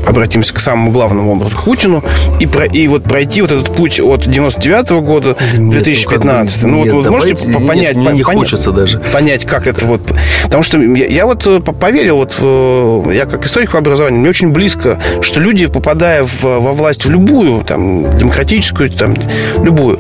обратимся 0.07 0.55
к 0.55 0.61
самому 0.61 0.91
главному 0.91 1.33
образу, 1.33 1.57
к 1.57 1.65
Путину, 1.65 2.03
и, 2.41 2.47
про, 2.47 2.67
и 2.67 2.87
вот 2.89 3.05
пройти 3.05 3.43
вот 3.43 3.53
этот 3.53 3.75
путь 3.75 4.01
от 4.01 4.29
99 4.29 4.91
-го 4.91 5.01
года 5.01 5.35
к 5.35 5.39
2015. 5.39 6.65
Ну, 6.65 6.85
нет, 6.85 6.93
вот 6.93 7.05
вы 7.05 7.11
можете 7.11 7.47
нет, 7.47 7.67
понять... 7.67 7.97
Нет, 7.97 7.97
мне 7.97 8.19
не 8.19 8.23
понять, 8.23 8.41
хочется 8.41 8.71
даже. 8.71 9.01
Понять, 9.13 9.45
как 9.45 9.67
это 9.67 9.87
вот... 9.87 10.01
Потому 10.45 10.63
что 10.63 10.79
я, 10.81 11.07
я 11.07 11.27
вот 11.27 11.47
э, 11.47 11.61
поверил, 11.61 12.17
вот 12.17 12.39
в, 12.39 13.11
я 13.11 13.27
как 13.27 13.45
историк 13.45 13.73
по 13.73 13.79
образованию, 13.79 14.21
мне 14.21 14.31
очень 14.31 14.51
близко, 14.51 14.99
что 15.21 15.41
люди, 15.41 15.67
попадая 15.67 16.25
в, 16.25 16.43
во 16.43 16.73
власть 16.73 17.05
в 17.05 17.11
любую, 17.11 17.65
там, 17.65 18.17
демократическую, 18.19 18.91
там, 18.91 19.15
любую, 19.63 19.99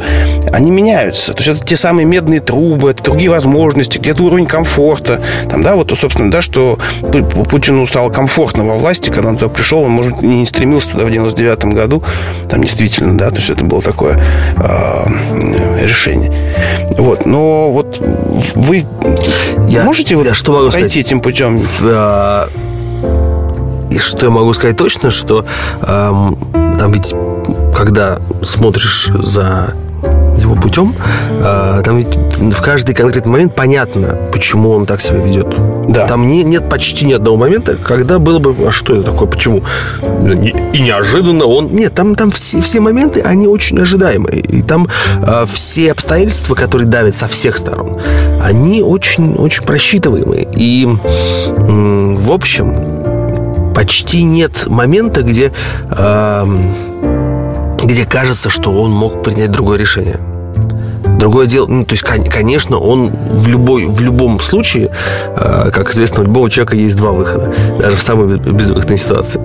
они 0.52 0.71
меняются. 0.71 1.35
То 1.35 1.43
есть 1.43 1.49
это 1.49 1.67
те 1.67 1.76
самые 1.76 2.07
медные 2.07 2.40
трубы, 2.40 2.90
это 2.90 3.02
другие 3.02 3.31
возможности, 3.31 3.99
где-то 3.99 4.23
уровень 4.23 4.47
комфорта. 4.47 5.21
Там, 5.50 5.62
да, 5.62 5.75
вот, 5.75 5.93
собственно, 5.99 6.31
да, 6.31 6.43
что 6.43 6.78
Путину 7.50 7.87
стало 7.88 8.11
комфортно 8.11 8.64
во 8.64 8.76
власти, 8.76 9.11
когда 9.11 9.30
он 9.30 9.37
туда 9.37 9.49
пришел, 9.49 9.80
он, 9.80 9.90
может, 9.90 10.23
не 10.23 10.45
стремился 10.45 10.90
тогда 10.90 11.07
в 11.07 11.11
99 11.11 11.64
году, 11.66 12.02
там 12.49 12.62
действительно, 12.62 13.16
да, 13.16 13.30
то 13.30 13.37
есть 13.37 13.50
это 13.50 13.64
было 13.64 13.83
такое 13.83 14.21
э, 14.57 15.85
решение. 15.85 16.50
Вот, 16.97 17.26
но 17.26 17.71
вот 17.73 18.00
вы 18.54 18.85
я, 19.68 19.85
можете 19.85 20.14
я 20.14 20.23
вот 20.23 20.35
что 20.35 20.52
могу 20.52 20.71
пройти 20.71 20.88
сказать? 20.88 21.07
этим 21.07 21.21
путем? 21.21 21.61
А, 21.83 22.49
и 23.90 23.99
что 23.99 24.26
я 24.26 24.30
могу 24.30 24.52
сказать 24.52 24.76
точно, 24.76 25.11
что 25.11 25.45
э, 25.80 25.87
там 26.78 26.92
ведь, 26.92 27.14
когда 27.75 28.18
смотришь 28.42 29.11
за 29.14 29.75
его 30.40 30.54
путем, 30.54 30.95
э, 31.30 31.83
там 31.85 31.97
ведь 31.97 32.16
в 32.38 32.61
каждый 32.62 32.95
конкретный 32.95 33.33
момент 33.33 33.54
понятно, 33.54 34.16
почему 34.33 34.71
он 34.71 34.87
так 34.87 35.00
себя 35.00 35.18
ведет. 35.18 35.54
Да. 35.88 36.07
Там 36.07 36.26
не, 36.26 36.42
нет 36.45 36.68
почти 36.68 37.07
ни 37.07 37.12
одного 37.12 37.37
момента, 37.37 37.76
когда 37.76 38.18
было 38.18 38.38
бы, 38.38 38.54
а 38.66 38.71
что 38.71 38.95
это 38.95 39.11
такое, 39.11 39.28
почему? 39.28 39.62
И 40.73 40.80
неожиданно 40.80 41.45
он... 41.47 41.68
Нет, 41.73 41.95
там, 41.95 42.14
там 42.14 42.30
все, 42.30 42.61
все 42.61 42.80
моменты, 42.80 43.21
они 43.21 43.47
очень 43.47 43.80
ожидаемые. 43.80 44.40
И 44.40 44.62
там 44.62 44.88
э, 45.23 45.47
все 45.50 45.92
обстоятельства, 45.92 46.54
которые 46.54 46.87
давят 46.88 47.14
со 47.14 47.26
всех 47.26 47.57
сторон, 47.57 47.99
они 48.42 48.83
очень, 48.83 49.35
очень 49.35 49.64
просчитываемые. 49.64 50.49
И, 50.54 50.87
э, 50.87 52.16
в 52.18 52.33
общем, 52.33 53.73
почти 53.75 54.25
нет 54.25 54.66
момента, 54.66 55.23
где... 55.23 55.52
Э, 55.90 56.47
где 57.88 58.04
кажется, 58.04 58.50
что 58.50 58.71
он 58.71 58.90
мог 58.92 59.23
принять 59.23 59.50
другое 59.50 59.78
решение. 59.78 60.21
Другое 61.18 61.47
дело, 61.47 61.66
ну, 61.66 61.85
то 61.85 61.95
есть, 61.95 62.04
конечно, 62.04 62.76
он 62.76 63.11
в, 63.11 63.49
любой, 63.49 63.87
в 63.87 64.00
любом 64.02 64.38
случае, 64.40 64.90
э, 65.37 65.71
как 65.73 65.90
известно, 65.90 66.21
у 66.21 66.25
любого 66.26 66.50
человека 66.50 66.76
есть 66.76 66.97
два 66.97 67.12
выхода, 67.12 67.52
даже 67.80 67.97
в 67.97 68.02
самой 68.02 68.38
безвыходной 68.38 68.99
ситуации. 68.99 69.40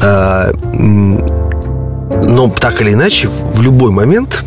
Э, 0.00 0.52
но 0.74 2.50
так 2.50 2.80
или 2.82 2.92
иначе, 2.92 3.28
в 3.54 3.62
любой 3.62 3.90
момент 3.90 4.44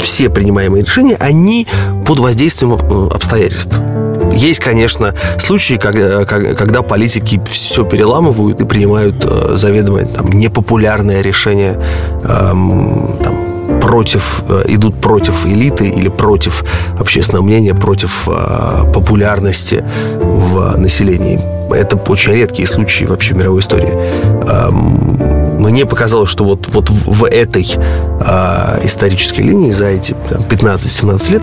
все 0.00 0.30
принимаемые 0.30 0.84
решения, 0.84 1.16
они 1.18 1.66
под 2.06 2.20
воздействием 2.20 2.74
э, 2.74 3.14
обстоятельств. 3.14 3.78
Есть, 4.34 4.60
конечно, 4.60 5.14
случаи, 5.38 5.74
когда, 5.74 6.24
когда 6.24 6.82
политики 6.82 7.40
все 7.48 7.84
переламывают 7.84 8.60
и 8.60 8.64
принимают 8.64 9.22
заведомо 9.58 10.04
там, 10.04 10.30
непопулярное 10.30 11.22
решение 11.22 11.80
эм, 12.24 13.16
там, 13.22 13.54
против, 13.80 14.42
э, 14.48 14.64
идут 14.68 15.00
против 15.00 15.46
элиты 15.46 15.88
или 15.88 16.08
против 16.08 16.64
общественного 16.98 17.44
мнения, 17.44 17.74
против 17.74 18.28
э, 18.28 18.92
популярности 18.92 19.84
в 20.20 20.76
населении. 20.78 21.40
Это 21.70 21.96
очень 21.96 22.32
редкие 22.32 22.68
случаи 22.68 23.04
вообще 23.04 23.34
в 23.34 23.36
мировой 23.36 23.60
истории. 23.60 23.92
Эм, 23.92 25.60
мне 25.60 25.86
показалось, 25.86 26.30
что 26.30 26.44
вот, 26.44 26.68
вот 26.68 26.90
в 26.90 27.24
этой 27.24 27.66
э, 27.74 28.80
исторической 28.84 29.40
линии 29.40 29.70
за 29.70 29.86
эти 29.86 30.14
15-17 30.50 31.32
лет 31.32 31.42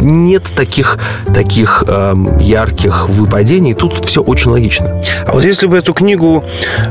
нет 0.00 0.44
таких, 0.54 0.98
таких 1.32 1.84
э, 1.86 2.14
ярких 2.40 3.08
выпадений. 3.08 3.74
Тут 3.74 4.04
все 4.04 4.22
очень 4.22 4.50
логично. 4.50 5.00
А 5.26 5.32
вот 5.32 5.44
если 5.44 5.66
бы 5.66 5.76
эту 5.76 5.94
книгу 5.94 6.44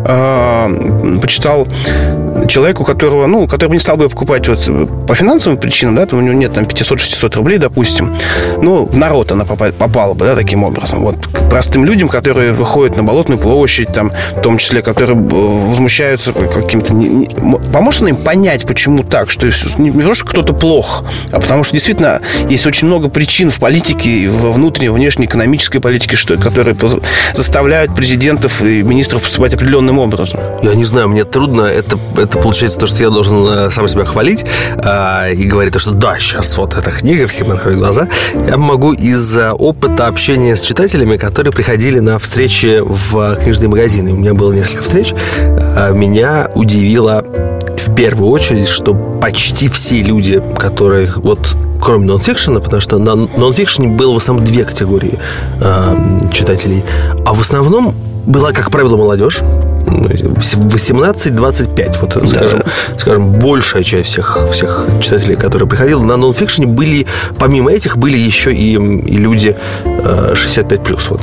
э, 0.06 1.20
почитал 1.22 1.68
человеку, 2.50 2.84
которого, 2.84 3.28
ну, 3.28 3.48
который 3.48 3.74
не 3.74 3.80
стал 3.80 3.98
бы 3.98 4.10
покупать 4.10 4.48
вот 4.48 4.70
по 5.08 5.16
финансовым 5.16 5.60
причинам, 5.60 5.96
да, 5.96 6.06
то 6.06 6.18
у 6.18 6.22
него 6.22 6.34
нет 6.34 6.54
там 6.54 6.66
500-600 6.66 7.36
рублей, 7.36 7.58
допустим, 7.58 8.16
ну, 8.62 8.86
в 8.86 8.98
народ 8.98 9.32
она 9.32 9.46
попала 9.46 10.14
бы, 10.14 10.26
да, 10.26 10.36
таким 10.36 10.64
образом. 10.64 11.02
Вот 11.02 11.28
к 11.28 11.50
простым 11.50 11.86
людям, 11.86 12.10
которые 12.10 12.54
выходят 12.54 12.98
на 12.98 13.04
Болотную 13.04 13.40
площадь, 13.40 13.94
там, 13.94 14.12
в 14.36 14.42
том 14.42 14.58
числе, 14.58 14.82
которые 14.82 15.16
возмущаются 15.18 16.34
каким-то... 16.34 16.94
Поможет 17.72 18.02
она 18.02 18.10
им 18.10 18.18
понять, 18.18 18.66
почему 18.66 19.04
так, 19.04 19.30
что 19.30 19.48
не 19.78 19.92
потому, 19.92 20.16
что 20.16 20.26
кто-то 20.26 20.54
плох, 20.54 21.04
а 21.32 21.40
потому 21.40 21.64
что 21.64 21.74
действительно 21.74 22.22
есть 22.50 22.66
очень 22.66 22.88
много 22.88 23.10
причин 23.10 23.50
в 23.50 23.60
политике, 23.60 24.28
во 24.30 24.52
внутренней, 24.52 24.90
внешней 24.90 25.26
экономической 25.26 25.80
политике, 25.80 26.16
что, 26.16 26.38
которые 26.38 26.76
заставляют 27.34 27.94
президентов 27.94 28.62
и 28.62 28.82
министров 28.82 29.22
поступать 29.22 29.54
определенным 29.54 30.00
образом. 30.00 30.40
Я 30.62 30.76
не 30.76 30.86
знаю, 30.86 31.10
мне 31.10 31.24
трудно. 31.24 31.64
Это, 31.64 31.98
это 32.18 32.39
получается 32.42 32.80
то, 32.80 32.88
что 32.88 33.02
я 33.02 33.10
должен 33.10 33.46
э, 33.46 33.72
сам 33.72 33.88
себя 33.88 34.06
хвалить 34.06 34.46
э, 34.84 35.34
и 35.34 35.46
говорить, 35.46 35.74
то, 35.74 35.80
что 35.80 35.92
да, 35.92 36.18
сейчас 36.20 36.58
вот 36.58 36.76
эта 36.76 36.92
книга, 36.92 37.28
всем 37.28 37.52
открою 37.52 37.78
глаза. 37.78 38.08
Я 38.48 38.58
могу 38.58 38.94
из 38.94 39.38
опыта 39.38 40.08
общения 40.08 40.56
с 40.56 40.62
читателями, 40.62 41.18
которые 41.18 41.54
приходили 41.54 42.00
на 42.00 42.20
встречи 42.20 42.82
в 42.82 43.36
книжные 43.36 43.70
магазины. 43.70 44.12
У 44.12 44.18
меня 44.18 44.34
было 44.34 44.52
несколько 44.54 44.84
встреч. 44.84 45.14
Э, 45.38 45.92
меня 45.94 46.50
удивило 46.56 47.24
в 47.78 47.96
первую 47.96 48.32
очередь, 48.32 48.68
что 48.68 48.94
почти 48.94 49.70
все 49.70 50.02
люди, 50.02 50.42
которые 50.58 51.12
вот 51.16 51.56
кроме 51.82 52.06
нонфикшена, 52.06 52.60
потому 52.60 52.82
что 52.82 52.98
на 52.98 53.16
нонфикшене 53.16 53.88
было 53.88 54.14
в 54.14 54.18
основном 54.18 54.46
две 54.46 54.66
категории 54.66 55.18
э, 55.62 55.96
читателей. 56.32 56.84
А 57.26 57.34
в 57.34 57.42
основном 57.42 57.96
была, 58.26 58.52
как 58.52 58.70
правило, 58.70 58.98
молодежь. 58.98 59.42
18-25, 59.90 61.98
вот, 62.02 62.14
да. 62.16 62.28
скажем, 62.28 62.64
скажем, 62.98 63.32
большая 63.32 63.84
часть 63.84 64.10
всех, 64.10 64.38
всех 64.52 64.86
читателей, 65.02 65.36
которые 65.36 65.68
приходили 65.68 65.98
на 65.98 66.18
нонфикшене, 66.18 66.68
были, 66.68 67.08
помимо 67.38 67.72
этих, 67.72 67.98
были 67.98 68.18
еще 68.18 68.54
и, 68.54 68.74
и 68.74 69.18
люди 69.18 69.56
65+, 69.86 71.00
вот 71.10 71.22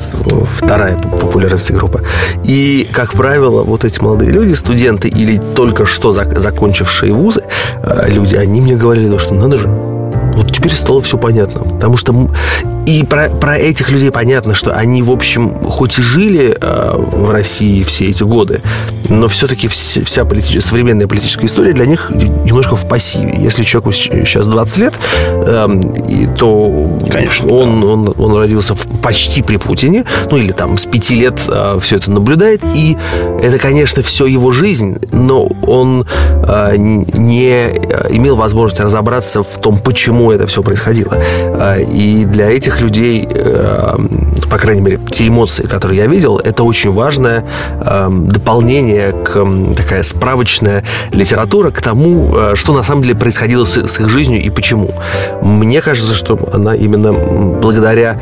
вторая 0.50 0.98
популярность 0.98 1.70
группа. 1.70 2.00
И, 2.44 2.88
как 2.92 3.12
правило, 3.12 3.62
вот 3.62 3.84
эти 3.84 4.00
молодые 4.00 4.32
люди, 4.32 4.54
студенты 4.54 5.08
или 5.08 5.40
только 5.54 5.86
что 5.86 6.12
закончившие 6.12 7.12
вузы, 7.12 7.44
э, 7.82 8.10
люди, 8.10 8.36
они 8.36 8.60
мне 8.60 8.76
говорили, 8.76 9.16
что 9.18 9.34
надо 9.34 9.58
же, 9.58 9.68
вот 9.68 10.52
теперь 10.52 10.72
стало 10.72 11.00
все 11.00 11.18
понятно. 11.18 11.64
Потому 11.64 11.96
что 11.96 12.28
и 12.86 13.02
про, 13.04 13.28
про 13.28 13.58
этих 13.58 13.90
людей 13.90 14.10
понятно, 14.10 14.54
что 14.54 14.72
они, 14.72 15.02
в 15.02 15.10
общем, 15.10 15.54
хоть 15.62 15.98
и 15.98 16.02
жили 16.02 16.56
э, 16.58 16.92
в 16.96 17.30
России 17.30 17.82
все 17.82 18.06
эти 18.06 18.22
годы, 18.22 18.62
но 19.08 19.28
все-таки 19.28 19.68
вся 19.68 20.24
политическая, 20.24 20.60
современная 20.60 21.06
политическая 21.06 21.46
история 21.46 21.72
для 21.72 21.86
них 21.86 22.10
немножко 22.10 22.76
в 22.76 22.88
пассиве. 22.88 23.34
Если 23.38 23.62
человеку 23.62 23.92
сейчас 23.92 24.46
20 24.46 24.78
лет, 24.78 24.94
эм, 25.46 26.34
то 26.36 26.98
Конечно, 27.10 27.50
он, 27.50 27.80
да. 27.80 27.86
он, 27.86 28.14
он 28.18 28.36
родился 28.36 28.74
почти 29.02 29.42
при 29.42 29.56
Путине, 29.56 30.04
ну 30.30 30.36
или 30.36 30.52
там 30.52 30.78
с 30.78 30.86
5 30.86 31.10
лет 31.10 31.40
э, 31.48 31.78
все 31.80 31.96
это 31.96 32.10
наблюдает, 32.10 32.62
и 32.74 32.96
это, 33.40 33.58
конечно, 33.58 34.02
все 34.02 34.26
его 34.26 34.52
жизнь, 34.52 34.98
но 35.12 35.46
он 35.66 36.06
э, 36.46 36.74
не 36.76 37.72
имел 38.10 38.36
возможности 38.36 38.82
разобраться 38.82 39.42
в 39.42 39.60
том, 39.60 39.78
почему 39.78 40.32
это 40.32 40.46
все 40.46 40.62
происходило. 40.62 41.14
Э, 41.16 41.82
и 41.82 42.24
для 42.24 42.50
этих 42.50 42.80
людей, 42.80 43.28
э, 44.46 44.50
по 44.50 44.58
крайней 44.58 44.80
мере, 44.80 45.00
те 45.10 45.28
эмоции, 45.28 45.64
которые 45.64 45.98
я 45.98 46.06
видел, 46.06 46.38
это 46.38 46.62
очень 46.62 46.92
важное 46.92 47.44
э, 47.80 48.08
дополнение 48.10 49.12
к 49.12 49.46
такая 49.76 50.02
справочная 50.02 50.84
литература 51.12 51.70
к 51.70 51.80
тому, 51.80 52.34
что 52.54 52.72
на 52.72 52.82
самом 52.82 53.02
деле 53.02 53.14
происходило 53.14 53.64
с, 53.64 53.76
с 53.76 54.00
их 54.00 54.08
жизнью 54.08 54.42
и 54.42 54.50
почему. 54.50 54.90
Мне 55.42 55.80
кажется, 55.80 56.14
что 56.14 56.38
она 56.52 56.74
именно 56.74 57.12
благодаря 57.12 58.20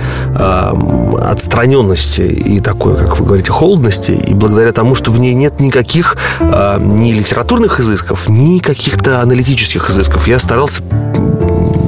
отстраненности 1.21 2.23
и 2.23 2.61
такой, 2.61 2.97
как 2.97 3.19
вы 3.19 3.26
говорите, 3.26 3.50
холодности, 3.50 4.12
и 4.12 4.35
благодаря 4.35 4.73
тому, 4.73 4.95
что 4.95 5.11
в 5.11 5.19
ней 5.19 5.35
нет 5.35 5.61
никаких 5.61 6.16
ни 6.40 7.12
литературных 7.12 7.81
изысков, 7.81 8.28
ни 8.28 8.59
каких-то 8.59 9.21
аналитических 9.21 9.90
изысков. 9.90 10.26
Я 10.26 10.38
старался 10.38 10.83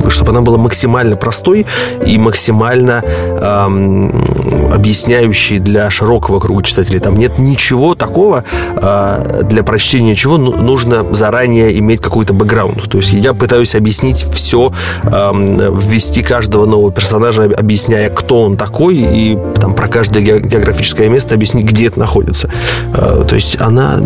чтобы 0.09 0.31
она 0.31 0.41
была 0.41 0.59
максимально 0.59 1.17
простой 1.17 1.67
и 2.05 2.19
максимально 2.19 3.03
эм, 3.05 4.73
объясняющей 4.73 5.59
для 5.59 5.91
широкого 5.91 6.41
круга 6.41 6.63
читателей. 6.63 7.01
Там 7.01 7.17
нет 7.17 7.39
ничего 7.39 7.95
такого, 7.95 8.45
э, 8.77 9.43
для 9.45 9.63
прочтения 9.63 10.15
чего 10.15 10.39
ну, 10.39 10.57
нужно 10.57 11.05
заранее 11.15 11.79
иметь 11.79 12.01
какой-то 12.01 12.35
бэкграунд. 12.35 12.89
То 12.91 12.99
есть 12.99 13.13
я 13.13 13.35
пытаюсь 13.35 13.75
объяснить 13.75 14.27
все, 14.33 14.73
эм, 15.05 15.77
ввести 15.77 16.23
каждого 16.23 16.67
нового 16.67 16.93
персонажа, 16.93 17.45
объясняя, 17.45 18.11
кто 18.11 18.43
он 18.43 18.57
такой, 18.57 18.97
и 18.97 19.39
там 19.61 19.75
про 19.75 19.89
каждое 19.89 20.23
географическое 20.23 21.09
место 21.09 21.35
объяснить, 21.35 21.67
где 21.67 21.87
это 21.87 21.99
находится. 21.99 22.51
Э, 22.95 23.25
то 23.27 23.35
есть 23.35 23.61
она 23.61 24.01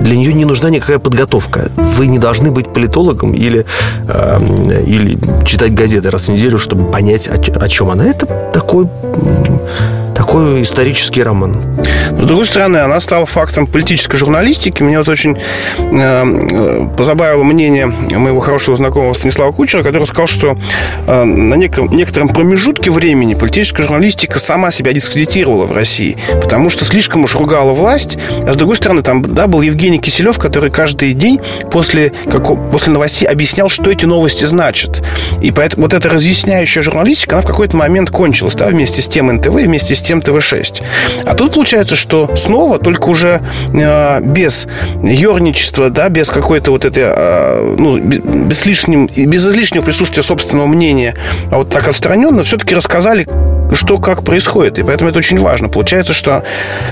для 0.00 0.16
нее 0.16 0.32
не 0.32 0.44
нужна 0.44 0.70
никакая 0.70 0.98
подготовка. 0.98 1.70
Вы 1.76 2.06
не 2.06 2.18
должны 2.18 2.50
быть 2.50 2.72
политологом 2.72 3.32
или, 3.32 3.64
э, 4.08 4.82
или 4.86 5.18
читать 5.44 5.74
газеты 5.74 6.10
раз 6.10 6.24
в 6.24 6.28
неделю, 6.28 6.58
чтобы 6.58 6.90
понять, 6.90 7.28
о, 7.28 7.34
о 7.34 7.68
чем 7.68 7.90
она. 7.90 8.06
Это 8.06 8.26
такой 8.52 8.88
такой 10.32 10.62
исторический 10.62 11.22
роман. 11.22 11.60
С 12.08 12.24
другой 12.24 12.46
стороны, 12.46 12.78
она 12.78 13.00
стала 13.00 13.26
фактом 13.26 13.66
политической 13.66 14.16
журналистики. 14.16 14.82
Меня 14.82 15.00
вот 15.00 15.08
очень 15.08 15.36
э, 15.78 16.88
позабавило 16.96 17.42
мнение 17.42 17.84
моего 17.86 18.40
хорошего 18.40 18.78
знакомого 18.78 19.12
Станислава 19.12 19.52
Кучера, 19.52 19.82
который 19.82 20.04
сказал, 20.04 20.26
что 20.26 20.56
э, 21.06 21.24
на 21.24 21.54
неком, 21.56 21.94
некотором 21.94 22.30
промежутке 22.30 22.90
времени 22.90 23.34
политическая 23.34 23.82
журналистика 23.82 24.38
сама 24.38 24.70
себя 24.70 24.94
дискредитировала 24.94 25.66
в 25.66 25.72
России, 25.72 26.16
потому 26.40 26.70
что 26.70 26.86
слишком 26.86 27.24
уж 27.24 27.36
ругала 27.36 27.74
власть. 27.74 28.16
А 28.46 28.54
с 28.54 28.56
другой 28.56 28.76
стороны, 28.76 29.02
там 29.02 29.20
да, 29.20 29.46
был 29.46 29.60
Евгений 29.60 29.98
Киселев, 29.98 30.38
который 30.38 30.70
каждый 30.70 31.12
день 31.12 31.42
после, 31.70 32.10
как, 32.30 32.44
после 32.70 32.90
новостей 32.94 33.28
объяснял, 33.28 33.68
что 33.68 33.90
эти 33.90 34.06
новости 34.06 34.46
значат. 34.46 35.02
И 35.42 35.50
поэтому 35.50 35.82
вот 35.82 35.92
эта 35.92 36.08
разъясняющая 36.08 36.80
журналистика, 36.80 37.34
она 37.34 37.42
в 37.42 37.46
какой-то 37.46 37.76
момент 37.76 38.08
кончилась, 38.08 38.54
да, 38.54 38.68
вместе 38.68 39.02
с 39.02 39.08
тем 39.08 39.26
НТВ, 39.26 39.48
вместе 39.48 39.94
с 39.94 40.00
тем 40.00 40.21
ТВ-6. 40.22 40.82
А 41.26 41.34
тут 41.34 41.54
получается, 41.54 41.96
что 41.96 42.34
снова, 42.36 42.78
только 42.78 43.08
уже 43.08 43.42
э, 43.72 44.20
без 44.20 44.66
ерничества, 45.02 45.90
да, 45.90 46.08
без 46.08 46.28
какой-то 46.28 46.70
вот 46.70 46.84
этой, 46.84 47.04
э, 47.06 47.76
ну, 47.78 47.98
без, 47.98 48.64
лишним, 48.64 49.06
без 49.06 49.46
излишнего 49.46 49.82
присутствия 49.82 50.22
собственного 50.22 50.66
мнения, 50.66 51.14
а 51.50 51.58
вот 51.58 51.70
так 51.70 51.88
отстраненно 51.88 52.42
все-таки 52.42 52.74
рассказали, 52.74 53.26
что 53.74 53.98
как 53.98 54.22
происходит. 54.22 54.78
И 54.78 54.82
поэтому 54.82 55.10
это 55.10 55.18
очень 55.18 55.38
важно. 55.38 55.68
Получается, 55.68 56.14
что 56.14 56.44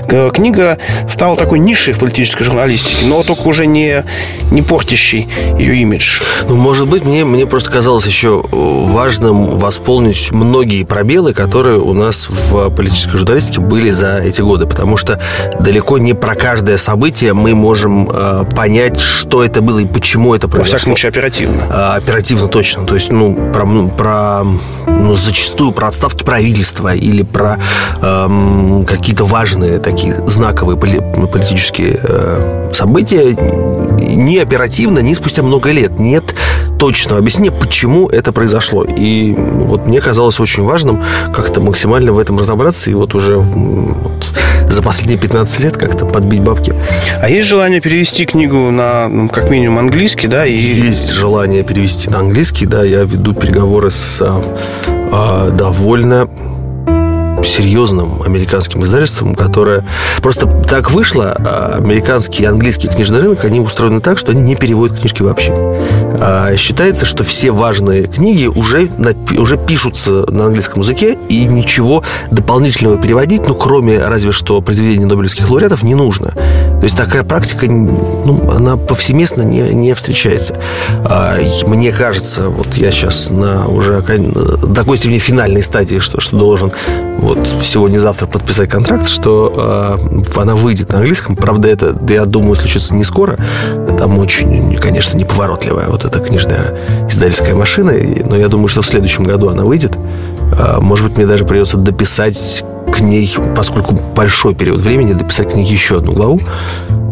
э, 0.07 0.31
книга 0.33 0.77
стала 1.09 1.35
такой 1.35 1.59
нишей 1.59 1.93
в 1.93 1.99
политической 1.99 2.43
журналистике, 2.43 3.05
но 3.05 3.23
только 3.23 3.47
уже 3.47 3.65
не, 3.65 4.03
не 4.51 4.61
портящий 4.61 5.27
ее 5.57 5.77
имидж. 5.77 6.21
Ну, 6.47 6.57
может 6.57 6.87
быть, 6.87 7.05
мне, 7.05 7.25
мне 7.25 7.45
просто 7.45 7.71
казалось 7.71 8.05
еще 8.05 8.43
важным 8.51 9.57
восполнить 9.57 10.31
многие 10.31 10.83
пробелы, 10.83 11.33
которые 11.33 11.79
у 11.79 11.93
нас 11.93 12.27
в 12.29 12.69
политической 12.69 13.17
журналистике 13.21 13.61
были 13.61 13.89
за 13.89 14.19
эти 14.19 14.41
годы. 14.41 14.65
Потому 14.65 14.97
что 14.97 15.19
далеко 15.59 15.97
не 15.97 16.13
про 16.13 16.35
каждое 16.35 16.77
событие 16.77 17.33
мы 17.33 17.55
можем 17.55 18.09
э, 18.11 18.45
понять, 18.55 18.99
что 18.99 19.43
это 19.43 19.61
было 19.61 19.79
и 19.79 19.85
почему 19.85 20.35
это 20.35 20.47
произошло. 20.47 20.73
Во 20.73 20.77
всяком 20.77 20.93
случае, 20.93 21.09
оперативно. 21.09 21.67
А, 21.69 21.95
оперативно, 21.95 22.47
точно. 22.47 22.85
То 22.85 22.95
есть, 22.95 23.11
ну, 23.11 23.51
про, 23.53 23.65
ну, 23.65 23.89
про 23.89 24.43
ну, 24.87 25.15
зачастую 25.15 25.71
про 25.71 25.87
отставки 25.87 26.23
правительства 26.23 26.93
или 26.93 27.23
про 27.23 27.59
эм, 28.01 28.85
какие-то 28.85 29.25
важные 29.25 29.79
такие 29.79 30.15
знаковые 30.27 30.77
политические 30.77 31.99
э, 32.01 32.69
события 32.73 33.35
не 33.99 34.39
оперативно, 34.39 34.99
не 34.99 35.15
спустя 35.15 35.43
много 35.43 35.71
лет. 35.71 35.99
Нет 35.99 36.35
точного 36.81 37.19
объяснения, 37.19 37.51
почему 37.51 38.09
это 38.09 38.33
произошло. 38.33 38.83
И 38.83 39.35
вот 39.37 39.85
мне 39.85 40.01
казалось 40.01 40.39
очень 40.39 40.63
важным 40.63 41.03
как-то 41.31 41.61
максимально 41.61 42.11
в 42.11 42.17
этом 42.17 42.39
разобраться 42.39 42.89
и 42.89 42.95
вот 42.95 43.13
уже 43.13 43.37
вот, 43.37 44.25
за 44.67 44.81
последние 44.81 45.19
15 45.19 45.59
лет 45.59 45.77
как-то 45.77 46.07
подбить 46.07 46.41
бабки. 46.41 46.73
А 47.21 47.29
есть 47.29 47.47
желание 47.47 47.81
перевести 47.81 48.25
книгу 48.25 48.71
на, 48.71 49.07
ну, 49.07 49.29
как 49.29 49.51
минимум, 49.51 49.77
английский, 49.77 50.27
да? 50.27 50.47
И... 50.47 50.57
Есть 50.57 51.11
желание 51.11 51.63
перевести 51.63 52.09
на 52.09 52.17
английский, 52.17 52.65
да. 52.65 52.83
Я 52.83 53.03
веду 53.03 53.35
переговоры 53.35 53.91
с 53.91 54.19
а, 54.19 54.41
а 55.11 55.51
довольно 55.51 56.27
серьезным 57.43 58.21
американским 58.23 58.83
издательством, 58.83 59.35
которое... 59.35 59.85
Просто 60.21 60.47
так 60.47 60.91
вышло, 60.91 61.35
а 61.37 61.75
американский 61.77 62.43
и 62.43 62.45
английский 62.45 62.87
книжный 62.87 63.19
рынок, 63.19 63.43
они 63.45 63.59
устроены 63.59 64.01
так, 64.01 64.17
что 64.17 64.31
они 64.31 64.41
не 64.41 64.55
переводят 64.55 64.99
книжки 64.99 65.21
вообще. 65.21 65.53
А 66.23 66.55
считается, 66.57 67.05
что 67.05 67.23
все 67.23 67.51
важные 67.51 68.07
книги 68.07 68.45
уже, 68.45 68.89
уже 69.37 69.57
пишутся 69.57 70.31
на 70.31 70.45
английском 70.45 70.81
языке, 70.81 71.17
и 71.29 71.45
ничего 71.45 72.03
дополнительного 72.29 72.97
переводить, 73.01 73.47
ну, 73.47 73.55
кроме 73.55 73.99
разве 74.05 74.31
что 74.31 74.61
произведений 74.61 75.05
нобелевских 75.05 75.49
лауреатов, 75.49 75.83
не 75.83 75.95
нужно. 75.95 76.31
То 76.31 76.85
есть 76.85 76.97
такая 76.97 77.23
практика, 77.23 77.67
ну, 77.67 78.51
она 78.51 78.75
повсеместно 78.75 79.43
не, 79.43 79.61
не 79.73 79.93
встречается. 79.93 80.57
А, 81.05 81.37
мне 81.67 81.91
кажется, 81.91 82.49
вот 82.49 82.75
я 82.75 82.91
сейчас 82.91 83.29
на 83.29 83.67
уже 83.67 84.01
такой 84.75 84.97
степени 84.97 85.19
финальной 85.19 85.63
стадии, 85.63 85.99
что, 85.99 86.19
что 86.19 86.37
должен 86.37 86.71
вот 87.35 87.63
сегодня-завтра 87.63 88.25
подписать 88.25 88.69
контракт, 88.69 89.07
что 89.07 89.97
э, 90.35 90.39
она 90.39 90.55
выйдет 90.55 90.89
на 90.89 90.99
английском. 90.99 91.35
Правда, 91.37 91.69
это, 91.69 91.97
я 92.09 92.25
думаю, 92.25 92.55
случится 92.55 92.93
не 92.93 93.05
скоро. 93.05 93.37
Там 93.97 94.19
очень, 94.19 94.75
конечно, 94.75 95.17
неповоротливая 95.17 95.87
вот 95.87 96.03
эта 96.03 96.19
книжная 96.19 96.77
издательская 97.09 97.55
машина. 97.55 97.93
Но 98.25 98.35
я 98.35 98.49
думаю, 98.49 98.67
что 98.67 98.81
в 98.81 98.87
следующем 98.87 99.23
году 99.23 99.49
она 99.49 99.63
выйдет. 99.63 99.97
Э, 100.57 100.79
может 100.81 101.07
быть, 101.07 101.17
мне 101.17 101.25
даже 101.25 101.45
придется 101.45 101.77
дописать 101.77 102.65
к 102.91 102.99
ней, 102.99 103.33
поскольку 103.55 103.97
большой 104.15 104.53
период 104.53 104.81
времени, 104.81 105.13
дописать 105.13 105.51
к 105.51 105.55
ней 105.55 105.65
еще 105.65 105.99
одну 105.99 106.11
главу. 106.11 106.41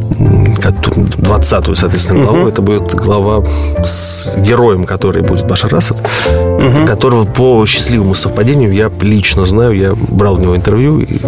20-ю, 0.09 1.75
соответственно, 1.75 2.23
главу. 2.25 2.45
Uh-huh. 2.45 2.49
Это 2.49 2.61
будет 2.61 2.93
глава 2.95 3.43
с 3.83 4.35
героем, 4.37 4.85
который 4.85 5.21
будет 5.21 5.47
Башар 5.47 5.73
Асад, 5.75 5.97
uh-huh. 6.27 6.87
которого 6.87 7.25
по 7.25 7.65
счастливому 7.65 8.15
совпадению 8.15 8.73
я 8.73 8.91
лично 9.01 9.45
знаю, 9.45 9.75
я 9.75 9.93
брал 9.95 10.35
у 10.35 10.39
него 10.39 10.55
интервью, 10.55 10.99
и, 10.99 11.19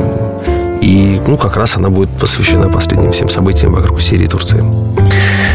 и 0.81 1.21
ну, 1.27 1.37
как 1.37 1.57
раз 1.57 1.77
она 1.77 1.89
будет 1.89 2.09
посвящена 2.09 2.69
последним 2.69 3.11
всем 3.11 3.29
событиям 3.29 3.73
вокруг 3.73 4.01
Сирии 4.01 4.25
и 4.25 4.27
Турции. 4.27 4.63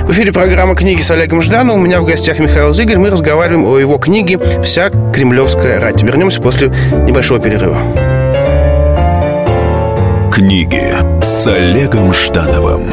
В 0.07 0.13
эфире 0.13 0.33
программа 0.33 0.77
«Книги» 0.77 1.01
с 1.01 1.11
Олегом 1.11 1.43
Ждановым. 1.43 1.83
У 1.83 1.85
меня 1.85 2.01
в 2.01 2.05
гостях 2.05 2.39
Михаил 2.39 2.71
Зыгорь. 2.71 2.99
Мы 2.99 3.11
разговариваем 3.11 3.67
о 3.67 3.77
его 3.77 3.99
книге 3.99 4.39
«Вся 4.63 4.91
кремлевская 5.13 5.81
рать». 5.81 6.01
Вернемся 6.01 6.41
после 6.41 6.73
небольшого 7.03 7.41
перерыва. 7.41 7.79
Книги 10.31 10.95
с 11.23 11.47
Олегом 11.49 12.13
Ждановым. 12.15 12.93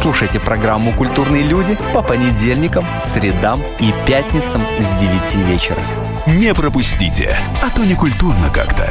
Слушайте 0.00 0.38
программу 0.38 0.92
«Культурные 0.92 1.42
люди» 1.42 1.76
по 1.92 2.02
понедельникам, 2.02 2.84
средам 3.02 3.60
и 3.80 3.92
пятницам 4.06 4.62
с 4.78 4.90
9 4.92 5.34
вечера. 5.48 5.80
Не 6.28 6.54
пропустите, 6.54 7.36
а 7.60 7.68
то 7.76 7.84
не 7.84 7.96
культурно 7.96 8.48
как-то. 8.54 8.86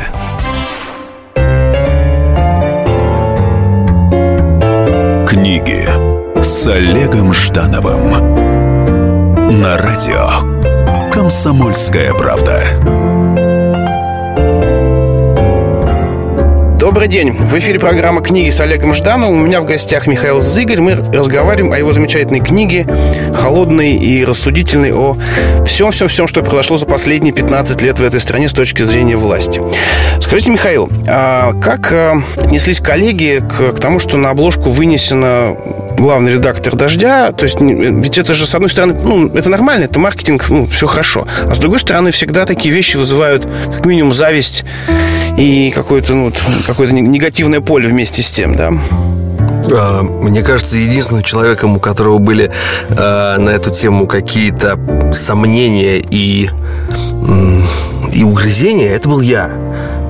Книги 5.25 5.87
с 6.43 6.67
Олегом 6.67 7.33
Ждановым 7.33 8.11
на 9.61 9.77
радио 9.77 11.09
«Комсомольская 11.13 12.13
правда». 12.15 13.16
Добрый 16.87 17.09
день. 17.09 17.33
В 17.33 17.53
эфире 17.59 17.81
программа 17.81 18.21
«Книги» 18.21 18.49
с 18.49 18.61
Олегом 18.61 18.93
Ждановым. 18.93 19.41
У 19.41 19.45
меня 19.45 19.59
в 19.59 19.65
гостях 19.65 20.07
Михаил 20.07 20.39
Зыгорь. 20.39 20.79
Мы 20.79 20.93
разговариваем 20.93 21.73
о 21.73 21.77
его 21.77 21.91
замечательной 21.91 22.39
книге, 22.39 22.87
холодной 23.33 23.97
и 23.97 24.23
рассудительной, 24.23 24.93
о 24.93 25.17
всем-всем-всем, 25.65 26.29
что 26.29 26.43
произошло 26.43 26.77
за 26.77 26.85
последние 26.85 27.33
15 27.33 27.81
лет 27.81 27.99
в 27.99 28.03
этой 28.05 28.21
стране 28.21 28.47
с 28.47 28.53
точки 28.53 28.83
зрения 28.83 29.17
власти. 29.17 29.61
Скажите, 30.21 30.49
Михаил, 30.49 30.89
а 31.09 31.51
как 31.61 31.91
а, 31.91 32.23
отнеслись 32.37 32.79
коллеги 32.79 33.43
к, 33.45 33.77
тому, 33.81 33.99
что 33.99 34.15
на 34.15 34.29
обложку 34.29 34.69
вынесена 34.69 35.57
главный 35.97 36.33
редактор 36.33 36.75
«Дождя». 36.75 37.31
То 37.31 37.43
есть, 37.43 37.59
ведь 37.59 38.17
это 38.17 38.33
же, 38.33 38.45
с 38.45 38.55
одной 38.55 38.69
стороны, 38.69 38.97
ну, 39.03 39.27
это 39.27 39.49
нормально, 39.49 39.85
это 39.85 39.99
маркетинг, 39.99 40.47
ну, 40.49 40.65
все 40.67 40.87
хорошо. 40.87 41.27
А 41.45 41.55
с 41.55 41.59
другой 41.59 41.79
стороны, 41.79 42.11
всегда 42.11 42.45
такие 42.45 42.73
вещи 42.73 42.97
вызывают, 42.97 43.47
как 43.73 43.85
минимум, 43.85 44.13
зависть 44.13 44.63
и 45.37 45.71
какое-то, 45.71 46.13
ну, 46.13 46.31
какое-то 46.65 46.93
негативное 46.93 47.61
поле 47.61 47.87
вместе 47.87 48.21
с 48.21 48.29
тем, 48.29 48.55
да. 48.55 48.71
А, 49.71 50.03
мне 50.03 50.41
кажется, 50.43 50.77
единственным 50.77 51.23
человеком, 51.23 51.77
у 51.77 51.79
которого 51.79 52.19
были 52.19 52.51
э, 52.89 53.37
на 53.37 53.49
эту 53.49 53.69
тему 53.71 54.07
какие-то 54.07 54.79
сомнения 55.13 55.97
и, 55.97 56.49
и 58.13 58.23
угрызения, 58.23 58.93
это 58.93 59.09
был 59.09 59.21
я. 59.21 59.66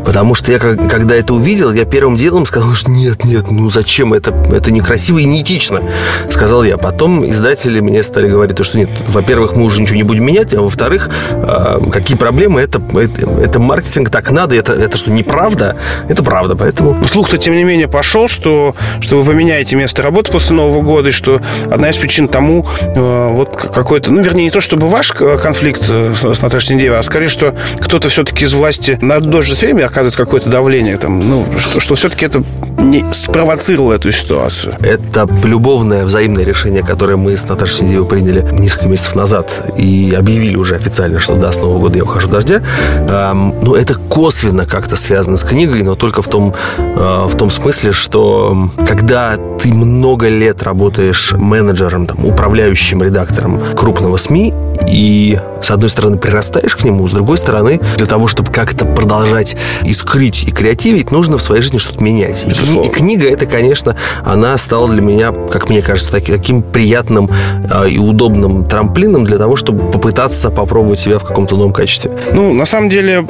Потому 0.07 0.35
что 0.35 0.53
я, 0.53 0.57
когда 0.57 1.15
это 1.15 1.33
увидел, 1.33 1.73
я 1.73 1.83
первым 1.83 2.15
делом 2.15 2.45
сказал, 2.45 2.73
что 2.75 2.89
нет, 2.89 3.25
нет, 3.25 3.51
ну 3.51 3.69
зачем 3.69 4.13
это? 4.13 4.33
Это 4.53 4.71
некрасиво 4.71 5.17
и 5.17 5.25
неэтично, 5.25 5.81
сказал 6.29 6.63
я. 6.63 6.77
Потом 6.77 7.29
издатели 7.29 7.81
мне 7.81 8.01
стали 8.03 8.29
говорить, 8.29 8.57
что 8.63 8.77
нет, 8.77 8.89
во-первых, 9.09 9.57
мы 9.57 9.65
уже 9.65 9.81
ничего 9.81 9.97
не 9.97 10.03
будем 10.03 10.23
менять, 10.23 10.53
а 10.53 10.61
во-вторых, 10.61 11.09
а, 11.29 11.81
какие 11.91 12.17
проблемы, 12.17 12.61
это, 12.61 12.81
это, 12.97 13.29
это 13.41 13.59
маркетинг, 13.59 14.09
так 14.09 14.31
надо, 14.31 14.55
это, 14.55 14.71
это 14.71 14.95
что, 14.97 15.11
неправда? 15.11 15.75
Это 16.07 16.23
правда, 16.23 16.55
поэтому... 16.55 17.05
Слух-то, 17.05 17.37
тем 17.37 17.57
не 17.57 17.65
менее, 17.65 17.89
пошел, 17.89 18.29
что, 18.29 18.75
что 19.01 19.19
вы 19.19 19.29
поменяете 19.29 19.75
место 19.75 20.03
работы 20.03 20.31
после 20.31 20.55
Нового 20.55 20.81
года, 20.83 21.09
и 21.09 21.11
что 21.11 21.41
одна 21.69 21.89
из 21.89 21.97
причин 21.97 22.29
тому 22.29 22.65
э, 22.79 23.31
вот 23.33 23.57
какой-то, 23.57 24.09
ну, 24.13 24.21
вернее, 24.21 24.45
не 24.45 24.51
то, 24.51 24.61
чтобы 24.61 24.87
ваш 24.87 25.11
конфликт 25.11 25.83
с, 25.83 26.15
с 26.15 26.41
Наташей 26.41 26.69
Синдеевой, 26.69 26.99
а 26.99 27.03
скорее, 27.03 27.27
что 27.27 27.53
кто-то 27.81 28.07
все-таки 28.07 28.45
из 28.45 28.53
власти 28.53 28.97
на 29.01 29.19
дождь 29.19 29.61
время 29.61 29.96
оказывается 29.97 30.19
какое-то 30.19 30.49
давление, 30.49 30.97
там, 30.97 31.19
ну, 31.19 31.47
что, 31.57 31.79
что 31.79 31.95
все-таки 31.95 32.27
это 32.27 32.43
не 32.77 33.03
спровоцировало 33.11 33.93
эту 33.93 34.11
ситуацию. 34.11 34.75
Это 34.79 35.27
любовное 35.43 36.05
взаимное 36.05 36.43
решение, 36.43 36.83
которое 36.83 37.15
мы 37.15 37.35
с 37.35 37.49
Наташей 37.49 37.77
Синдеевой 37.77 38.07
приняли 38.07 38.47
несколько 38.51 38.85
месяцев 38.85 39.15
назад 39.15 39.49
и 39.75 40.15
объявили 40.15 40.55
уже 40.55 40.75
официально, 40.75 41.19
что 41.19 41.35
да, 41.35 41.51
с 41.51 41.57
Нового 41.57 41.79
года 41.79 41.97
я 41.97 42.03
ухожу 42.03 42.29
дождя. 42.29 42.61
Эм, 43.09 43.55
ну, 43.63 43.73
это 43.73 43.95
косвенно 43.95 44.67
как-то 44.67 44.95
связано 44.95 45.37
с 45.37 45.43
книгой, 45.43 45.81
но 45.81 45.95
только 45.95 46.21
в 46.21 46.27
том, 46.27 46.53
э, 46.77 47.25
в 47.27 47.35
том 47.35 47.49
смысле, 47.49 47.91
что 47.91 48.69
когда 48.87 49.35
ты 49.59 49.73
много 49.73 50.29
лет 50.29 50.61
работаешь 50.61 51.31
менеджером, 51.31 52.05
там, 52.05 52.23
управляющим 52.23 53.01
редактором 53.01 53.59
крупного 53.75 54.17
СМИ, 54.17 54.53
и, 54.87 55.39
с 55.61 55.71
одной 55.71 55.89
стороны, 55.89 56.17
прирастаешь 56.17 56.75
к 56.75 56.83
нему, 56.83 57.07
с 57.07 57.11
другой 57.11 57.37
стороны, 57.37 57.79
для 57.97 58.05
того, 58.05 58.27
чтобы 58.27 58.51
как-то 58.51 58.85
продолжать 58.85 59.55
искрить 59.83 60.43
и 60.43 60.51
креативить, 60.51 61.11
нужно 61.11 61.37
в 61.37 61.41
своей 61.41 61.61
жизни 61.61 61.77
что-то 61.77 62.03
менять. 62.03 62.45
И, 62.47 62.87
и 62.87 62.89
книга, 62.89 63.29
это, 63.29 63.45
конечно, 63.45 63.95
она 64.23 64.57
стала 64.57 64.87
для 64.89 65.01
меня, 65.01 65.31
как 65.31 65.69
мне 65.69 65.81
кажется, 65.81 66.11
таки, 66.11 66.31
таким 66.31 66.61
приятным 66.61 67.29
э, 67.69 67.89
и 67.89 67.97
удобным 67.97 68.65
трамплином 68.65 69.25
для 69.25 69.37
того, 69.37 69.55
чтобы 69.55 69.91
попытаться 69.91 70.49
попробовать 70.49 70.99
себя 70.99 71.19
в 71.19 71.23
каком-то 71.23 71.55
новом 71.55 71.73
качестве. 71.73 72.11
Ну, 72.33 72.53
на 72.53 72.65
самом 72.65 72.89
деле, 72.89 73.25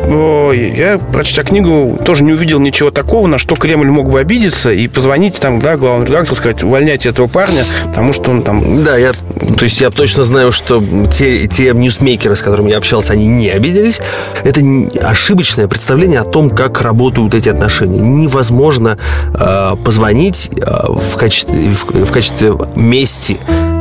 я, 0.75 0.99
прочтя 1.11 1.43
книгу, 1.43 1.99
тоже 2.03 2.23
не 2.23 2.33
увидел 2.33 2.59
ничего 2.59 2.91
такого, 2.91 3.27
на 3.27 3.37
что 3.37 3.55
Кремль 3.55 3.89
мог 3.89 4.09
бы 4.09 4.19
обидеться 4.19 4.71
и 4.71 4.87
позвонить 4.87 5.35
там, 5.39 5.59
да, 5.59 5.77
главному 5.77 6.05
редактору, 6.05 6.35
сказать, 6.35 6.63
увольняйте 6.63 7.09
этого 7.09 7.27
парня, 7.27 7.63
потому 7.87 8.13
что 8.13 8.31
он 8.31 8.43
там... 8.43 8.83
Да, 8.83 8.97
я, 8.97 9.13
то 9.13 9.63
есть 9.63 9.81
я 9.81 9.89
точно 9.89 10.23
знаю, 10.23 10.51
что 10.51 10.83
те, 11.11 11.36
те 11.45 11.73
ньюсмейкеры, 11.73 12.35
с 12.35 12.41
которыми 12.41 12.71
я 12.71 12.77
общался, 12.77 13.13
они 13.13 13.27
не 13.27 13.49
обиделись. 13.49 13.99
Это 14.43 14.61
ошибочное 15.01 15.67
представление 15.67 16.21
о 16.21 16.23
том, 16.23 16.49
как 16.49 16.81
работают 16.81 17.35
эти 17.35 17.49
отношения. 17.49 17.99
Невозможно 17.99 18.97
э, 19.33 19.75
позвонить 19.83 20.49
э, 20.55 20.87
в, 20.89 21.17
качестве, 21.17 21.69
в, 21.69 22.05
в 22.05 22.11
качестве 22.11 22.53
мести 22.75 23.37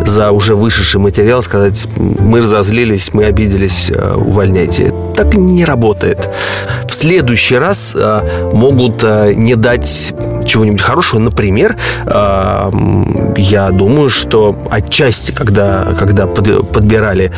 за 0.06 0.30
уже 0.30 0.54
вышедший 0.54 1.00
материал 1.00 1.42
сказать, 1.42 1.86
мы 1.96 2.40
разозлились, 2.40 3.12
мы 3.12 3.24
обиделись, 3.24 3.90
э, 3.90 4.14
увольняйте. 4.14 4.92
Так 5.16 5.34
не 5.34 5.64
работает. 5.64 6.28
В 6.88 6.94
следующий 6.94 7.56
раз 7.56 7.94
э, 7.96 8.50
могут 8.52 9.02
э, 9.02 9.32
не 9.34 9.56
дать 9.56 10.14
чего-нибудь 10.46 10.80
хорошего. 10.80 11.20
Например, 11.20 11.76
я 12.06 13.70
думаю, 13.72 14.08
что 14.08 14.56
отчасти, 14.70 15.32
когда, 15.32 15.94
когда 15.98 16.26
подбирали 16.26 17.32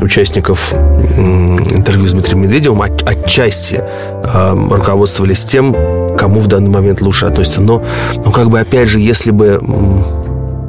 участников 0.00 0.72
интервью 1.16 2.08
с 2.08 2.12
Дмитрием 2.12 2.42
Медведевым, 2.42 2.82
отчасти 2.82 3.82
руководствовались 4.24 5.44
тем, 5.44 5.74
кому 6.16 6.40
в 6.40 6.46
данный 6.46 6.70
момент 6.70 7.00
лучше 7.00 7.26
относится. 7.26 7.60
Но, 7.60 7.82
ну, 8.14 8.30
как 8.30 8.50
бы, 8.50 8.60
опять 8.60 8.88
же, 8.88 8.98
если 8.98 9.30
бы 9.30 9.60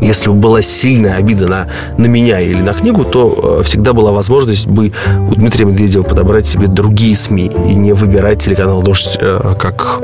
если 0.04 0.30
бы 0.30 0.36
была 0.36 0.62
сильная 0.62 1.16
обида 1.16 1.48
на, 1.48 1.68
на 1.98 2.06
меня 2.08 2.39
или 2.39 2.62
на 2.62 2.74
книгу, 2.74 3.04
то 3.04 3.60
э, 3.60 3.63
всегда 3.63 3.94
была 3.94 4.12
возможность 4.12 4.68
бы 4.68 4.92
у 5.30 5.36
Дмитрия 5.36 5.66
Медведева 5.66 6.04
подобрать 6.04 6.46
себе 6.46 6.68
другие 6.68 7.16
СМИ 7.16 7.52
и 7.70 7.74
не 7.74 7.94
выбирать 7.94 8.39
телеканал 8.39 8.82
«Дождь» 8.82 9.18
э, 9.20 9.56
как 9.60 10.02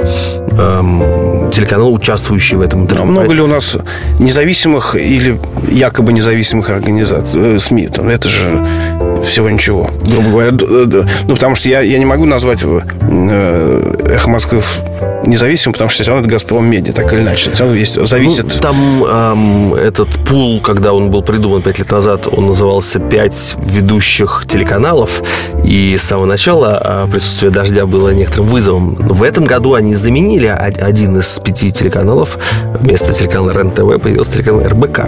э, 0.52 1.50
телеканал, 1.52 1.94
участвующий 1.94 2.58
в 2.58 2.62
этом 2.62 2.84
интервью. 2.84 3.04
А 3.04 3.12
много 3.12 3.34
ли 3.34 3.42
у 3.42 3.48
нас 3.48 3.76
независимых 4.20 4.96
или 4.96 5.40
якобы 5.70 6.14
независимых 6.14 6.70
организаций, 6.70 7.56
э, 7.56 7.60
СМИ? 7.60 7.88
Там, 7.88 8.10
это 8.10 8.30
же 8.30 8.66
всего 9.25 9.49
ничего, 9.49 9.89
грубо 10.05 10.29
говоря. 10.29 10.51
Ну, 10.51 11.34
потому 11.34 11.55
что 11.55 11.69
я, 11.69 11.82
я 11.82 11.97
не 11.97 12.05
могу 12.05 12.25
назвать 12.25 12.63
э, 12.63 13.95
«Эхо 14.05 14.29
Москвы» 14.29 14.62
независимым, 15.25 15.73
потому 15.73 15.89
что 15.89 16.03
все 16.03 16.12
равно 16.12 16.25
это 16.25 16.32
«Газпром 16.32 16.65
Медиа», 16.65 16.93
так 16.93 17.12
или 17.13 17.21
иначе. 17.21 17.51
Все 17.51 17.63
равно 17.63 17.77
есть, 17.77 18.08
зависит... 18.08 18.45
Ну, 18.55 18.62
там 18.62 19.03
эм, 19.03 19.73
этот 19.75 20.10
пул, 20.25 20.60
когда 20.60 20.93
он 20.93 21.10
был 21.10 21.21
придуман 21.21 21.62
пять 21.62 21.79
лет 21.79 21.91
назад, 21.91 22.27
он 22.32 22.47
назывался 22.47 22.99
«Пять 22.99 23.55
ведущих 23.58 24.43
телеканалов», 24.47 25.21
и 25.63 25.95
с 25.97 26.03
самого 26.03 26.25
начала 26.25 27.05
э, 27.08 27.12
присутствие 27.12 27.51
«Дождя» 27.51 27.86
было 27.86 28.10
некоторым 28.10 28.47
вызовом. 28.47 28.95
В 28.95 29.23
этом 29.23 29.45
году 29.45 29.73
они 29.73 29.93
заменили 29.93 30.47
один 30.47 31.19
из 31.19 31.39
пяти 31.39 31.71
телеканалов. 31.71 32.38
Вместо 32.79 33.13
телеканала 33.13 33.51
РЕН-ТВ 33.51 34.01
появился 34.01 34.34
телеканал 34.34 34.63
РБК. 34.67 35.01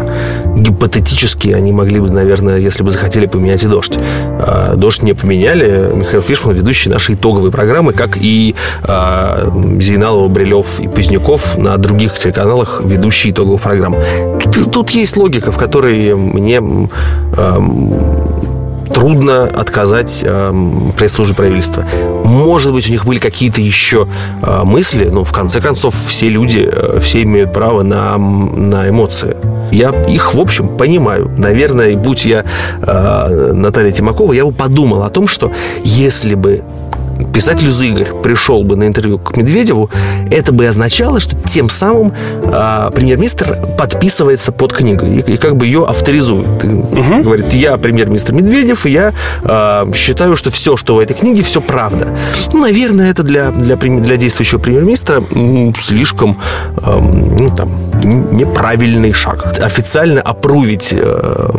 Гипотетически 0.57 1.49
они 1.49 1.71
могли 1.71 1.99
бы, 1.99 2.09
наверное, 2.09 2.57
если 2.57 2.83
бы 2.83 2.91
захотели, 2.91 3.25
поменять 3.25 3.63
и 3.63 3.67
«Дождь». 3.67 3.97
Э, 4.41 4.73
«Дождь» 4.75 5.03
не 5.03 5.13
поменяли. 5.13 5.91
Михаил 5.93 6.21
Фишман, 6.21 6.55
ведущий 6.55 6.89
нашей 6.89 7.15
итоговой 7.15 7.51
программы, 7.51 7.93
как 7.93 8.17
и 8.17 8.55
э, 8.83 9.51
Зейналова, 9.79 10.27
Брилев 10.27 10.79
и 10.79 10.87
Поздняков 10.87 11.57
на 11.57 11.77
других 11.77 12.17
телеканалах 12.17 12.81
ведущие 12.83 13.33
итоговых 13.33 13.61
программ. 13.61 13.95
Тут, 14.41 14.71
тут 14.71 14.89
есть 14.91 15.17
логика, 15.17 15.51
в 15.51 15.57
которой 15.57 16.15
мне 16.15 16.61
э, 17.37 17.59
трудно 18.93 19.43
отказать 19.43 20.21
э, 20.23 20.53
пресс-службе 20.97 21.35
правительства. 21.35 21.85
Может 22.25 22.73
быть, 22.73 22.87
у 22.89 22.91
них 22.91 23.05
были 23.05 23.19
какие-то 23.19 23.61
еще 23.61 24.07
э, 24.41 24.63
мысли, 24.63 25.09
но 25.09 25.23
в 25.23 25.31
конце 25.31 25.61
концов 25.61 25.95
все 25.95 26.29
люди, 26.29 26.69
э, 26.71 26.99
все 27.01 27.23
имеют 27.23 27.53
право 27.53 27.83
на, 27.83 28.17
на 28.17 28.89
эмоции. 28.89 29.35
Я 29.71 29.89
их, 30.07 30.33
в 30.33 30.39
общем, 30.39 30.67
понимаю. 30.77 31.31
Наверное, 31.37 31.95
будь 31.95 32.25
я 32.25 32.45
э, 32.81 33.51
Наталья 33.53 33.91
Тимакова, 33.91 34.33
я 34.33 34.45
бы 34.45 34.51
подумал 34.51 35.03
о 35.03 35.09
том, 35.09 35.27
что 35.27 35.51
если 35.83 36.35
бы 36.35 36.63
писатель 37.25 37.69
из 37.69 37.81
Игорь 37.81 38.09
пришел 38.23 38.63
бы 38.63 38.75
на 38.75 38.85
интервью 38.85 39.17
к 39.17 39.35
Медведеву, 39.35 39.89
это 40.29 40.51
бы 40.51 40.67
означало, 40.67 41.19
что 41.19 41.35
тем 41.47 41.69
самым 41.69 42.13
э, 42.43 42.91
премьер-министр 42.93 43.57
подписывается 43.77 44.51
под 44.51 44.73
книгой 44.73 45.17
и, 45.17 45.33
и 45.33 45.37
как 45.37 45.55
бы 45.55 45.65
ее 45.65 45.85
авторизует. 45.85 46.63
И 46.63 46.67
угу. 46.67 47.23
Говорит, 47.23 47.53
я 47.53 47.77
премьер-министр 47.77 48.33
Медведев, 48.33 48.85
и 48.85 48.91
я 48.91 49.13
э, 49.43 49.91
считаю, 49.95 50.35
что 50.35 50.51
все, 50.51 50.77
что 50.77 50.95
в 50.95 50.99
этой 50.99 51.13
книге, 51.13 51.41
все 51.43 51.61
правда. 51.61 52.07
Ну, 52.53 52.61
наверное, 52.61 53.11
это 53.11 53.23
для, 53.23 53.51
для, 53.51 53.75
для 53.75 54.17
действующего 54.17 54.59
премьер-министра 54.59 55.23
слишком 55.79 56.37
э, 56.77 56.99
ну, 56.99 57.49
там, 57.55 57.71
неправильный 58.31 59.13
шаг. 59.13 59.59
Официально 59.61 60.21
опрувить 60.21 60.89
э, 60.93 61.49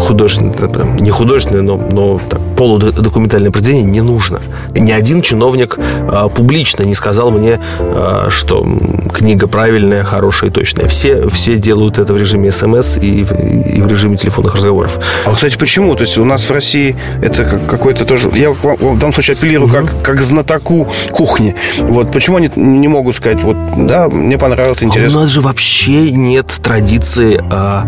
художественное, 0.00 1.00
не 1.00 1.10
художественное, 1.10 1.62
но, 1.62 1.76
но 1.76 2.20
так, 2.28 2.40
полудокументальное 2.58 3.52
произведение 3.52 3.88
не 3.88 4.00
нужно. 4.00 4.40
Ни 4.74 4.90
один 4.90 5.22
чиновник 5.22 5.78
э, 5.78 6.28
публично 6.34 6.82
не 6.82 6.96
сказал 6.96 7.30
мне, 7.30 7.60
э, 7.78 8.26
что 8.30 8.66
книга 9.14 9.46
правильная, 9.46 10.02
хорошая 10.02 10.50
и 10.50 10.52
точная. 10.52 10.88
Все, 10.88 11.28
все 11.28 11.56
делают 11.56 11.98
это 11.98 12.12
в 12.12 12.16
режиме 12.16 12.50
смс 12.50 12.96
и 12.96 13.22
в, 13.22 13.32
и 13.32 13.80
в 13.80 13.86
режиме 13.86 14.16
телефонных 14.16 14.56
разговоров. 14.56 14.98
А, 15.24 15.34
кстати, 15.34 15.56
почему? 15.56 15.94
То 15.94 16.02
есть 16.02 16.18
у 16.18 16.24
нас 16.24 16.42
в 16.42 16.50
России 16.50 16.96
это 17.22 17.44
какой-то 17.44 18.04
тоже... 18.04 18.28
Я 18.34 18.50
в 18.50 18.98
данном 18.98 19.12
случае 19.12 19.36
апеллирую 19.36 19.68
угу. 19.68 19.76
как, 19.76 20.02
как 20.02 20.22
знатоку 20.22 20.88
кухни. 21.12 21.54
Вот 21.78 22.10
почему 22.10 22.38
они 22.38 22.50
не 22.56 22.88
могут 22.88 23.14
сказать, 23.14 23.44
вот, 23.44 23.56
да, 23.76 24.08
мне 24.08 24.36
понравилось, 24.36 24.82
интересно. 24.82 25.18
А 25.18 25.20
у 25.20 25.22
нас 25.22 25.30
же 25.30 25.42
вообще 25.42 26.10
нет 26.10 26.46
традиции 26.60 27.40
а, 27.52 27.86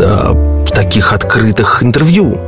а, 0.00 0.64
таких 0.74 1.12
открытых 1.12 1.82
интервью 1.82 2.38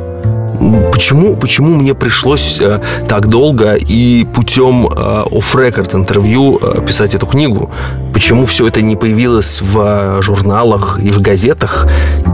почему, 0.93 1.37
почему 1.37 1.75
мне 1.75 1.95
пришлось 1.95 2.61
э, 2.61 2.81
так 3.09 3.27
долго 3.27 3.75
и 3.75 4.25
путем 4.25 4.87
э, 4.87 5.25
off-record 5.31 5.95
интервью 5.95 6.59
э, 6.62 6.85
писать 6.87 7.15
эту 7.15 7.27
книгу? 7.27 7.71
Почему 8.12 8.45
все 8.47 8.69
это 8.69 8.83
не 8.83 8.97
появилось 8.97 9.62
в 9.62 10.23
журналах 10.23 11.01
и 11.03 11.09
в 11.09 11.21
газетах? 11.21 11.87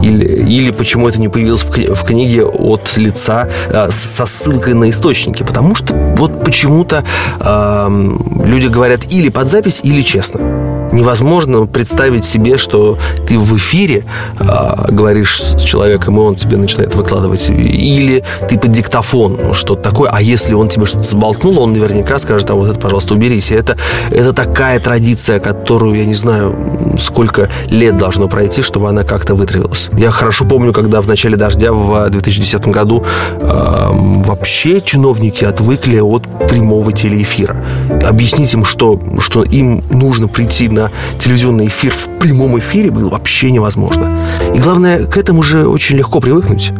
Или, 0.03 0.25
или 0.25 0.71
почему 0.71 1.07
это 1.07 1.19
не 1.19 1.29
появилось 1.29 1.63
в, 1.63 1.69
в 1.71 2.03
книге 2.05 2.45
от 2.45 2.97
лица 2.97 3.47
со 3.89 4.25
ссылкой 4.25 4.73
на 4.73 4.89
источники? 4.89 5.43
Потому 5.43 5.75
что 5.75 5.95
вот 6.17 6.43
почему-то 6.43 7.03
э, 7.39 8.09
люди 8.45 8.67
говорят 8.67 9.13
или 9.13 9.29
под 9.29 9.49
запись, 9.49 9.81
или 9.83 10.01
честно 10.01 10.58
невозможно 10.91 11.65
представить 11.65 12.25
себе, 12.25 12.57
что 12.57 12.97
ты 13.27 13.37
в 13.37 13.57
эфире 13.57 14.05
э, 14.39 14.91
говоришь 14.91 15.41
с 15.41 15.61
человеком, 15.61 16.17
и 16.17 16.21
он 16.21 16.35
тебе 16.35 16.57
начинает 16.57 16.95
выкладывать. 16.95 17.49
Или 17.49 18.23
ты 18.49 18.57
под 18.57 18.71
диктофон, 18.71 19.39
ну, 19.41 19.53
что-то 19.53 19.81
такое. 19.81 20.09
А 20.11 20.21
если 20.21 20.53
он 20.53 20.69
тебе 20.69 20.85
что-то 20.85 21.03
заболтнул, 21.03 21.59
он 21.59 21.73
наверняка 21.73 22.19
скажет, 22.19 22.49
а 22.49 22.55
вот 22.55 22.69
это, 22.69 22.79
пожалуйста, 22.79 23.13
уберись. 23.13 23.51
И 23.51 23.55
это, 23.55 23.77
это 24.11 24.33
такая 24.33 24.79
традиция, 24.79 25.39
которую, 25.39 25.95
я 25.95 26.05
не 26.05 26.15
знаю, 26.15 26.55
сколько 26.99 27.49
лет 27.69 27.97
должно 27.97 28.27
пройти, 28.27 28.61
чтобы 28.61 28.89
она 28.89 29.03
как-то 29.03 29.35
вытравилась. 29.35 29.89
Я 29.93 30.11
хорошо 30.11 30.45
помню, 30.45 30.73
когда 30.73 31.01
в 31.01 31.07
начале 31.07 31.35
«Дождя» 31.35 31.71
в 31.71 32.09
2010 32.09 32.67
году 32.67 33.03
э, 33.39 33.89
вообще 34.25 34.81
чиновники 34.81 35.43
отвыкли 35.43 35.99
от 35.99 36.23
прямого 36.47 36.91
телеэфира. 36.91 37.55
Объяснить 38.03 38.53
им, 38.53 38.65
что, 38.65 38.99
что 39.19 39.43
им 39.43 39.83
нужно 39.89 40.27
прийти 40.27 40.67
на 40.67 40.91
телевизионный 41.17 41.67
эфир 41.67 41.93
в 41.93 42.07
прямом 42.19 42.57
эфире 42.59 42.91
было 42.91 43.11
вообще 43.11 43.51
невозможно. 43.51 44.19
И 44.53 44.59
главное, 44.59 45.05
к 45.05 45.17
этому 45.17 45.43
же 45.43 45.67
очень 45.67 45.97
легко 45.97 46.19
привыкнуть. 46.19 46.71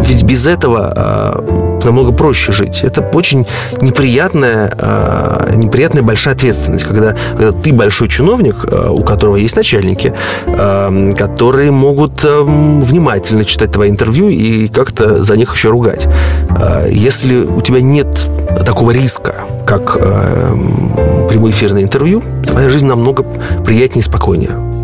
Ведь 0.00 0.22
без 0.22 0.46
этого 0.46 0.92
э, 0.94 1.84
намного 1.84 2.12
проще 2.12 2.52
жить. 2.52 2.80
Это 2.82 3.00
очень 3.14 3.46
неприятная, 3.80 4.72
э, 4.78 5.52
неприятная 5.54 6.02
большая 6.02 6.34
ответственность, 6.34 6.84
когда, 6.84 7.16
когда 7.30 7.52
ты 7.52 7.72
большой 7.72 8.08
чиновник, 8.08 8.56
э, 8.70 8.88
у 8.90 9.02
которого 9.02 9.36
есть 9.36 9.56
начальники, 9.56 10.12
э, 10.46 11.12
которые 11.16 11.70
могут 11.70 12.24
э, 12.24 12.42
внимательно 12.42 13.44
читать 13.44 13.72
твои 13.72 13.90
интервью 13.90 14.28
и 14.28 14.68
как-то 14.68 15.22
за 15.22 15.36
них 15.36 15.54
еще 15.54 15.70
ругать. 15.70 16.06
Э, 16.50 16.88
если 16.90 17.42
у 17.42 17.60
тебя 17.62 17.80
нет 17.80 18.06
такого 18.64 18.90
риска, 18.90 19.34
как 19.64 19.96
э, 19.98 20.56
прямоэфирное 21.28 21.82
интервью, 21.82 22.22
твоя 22.46 22.70
жизнь 22.70 22.86
намного 22.86 23.24
приятнее 23.64 24.00
и 24.00 24.04
спокойнее. 24.04 24.75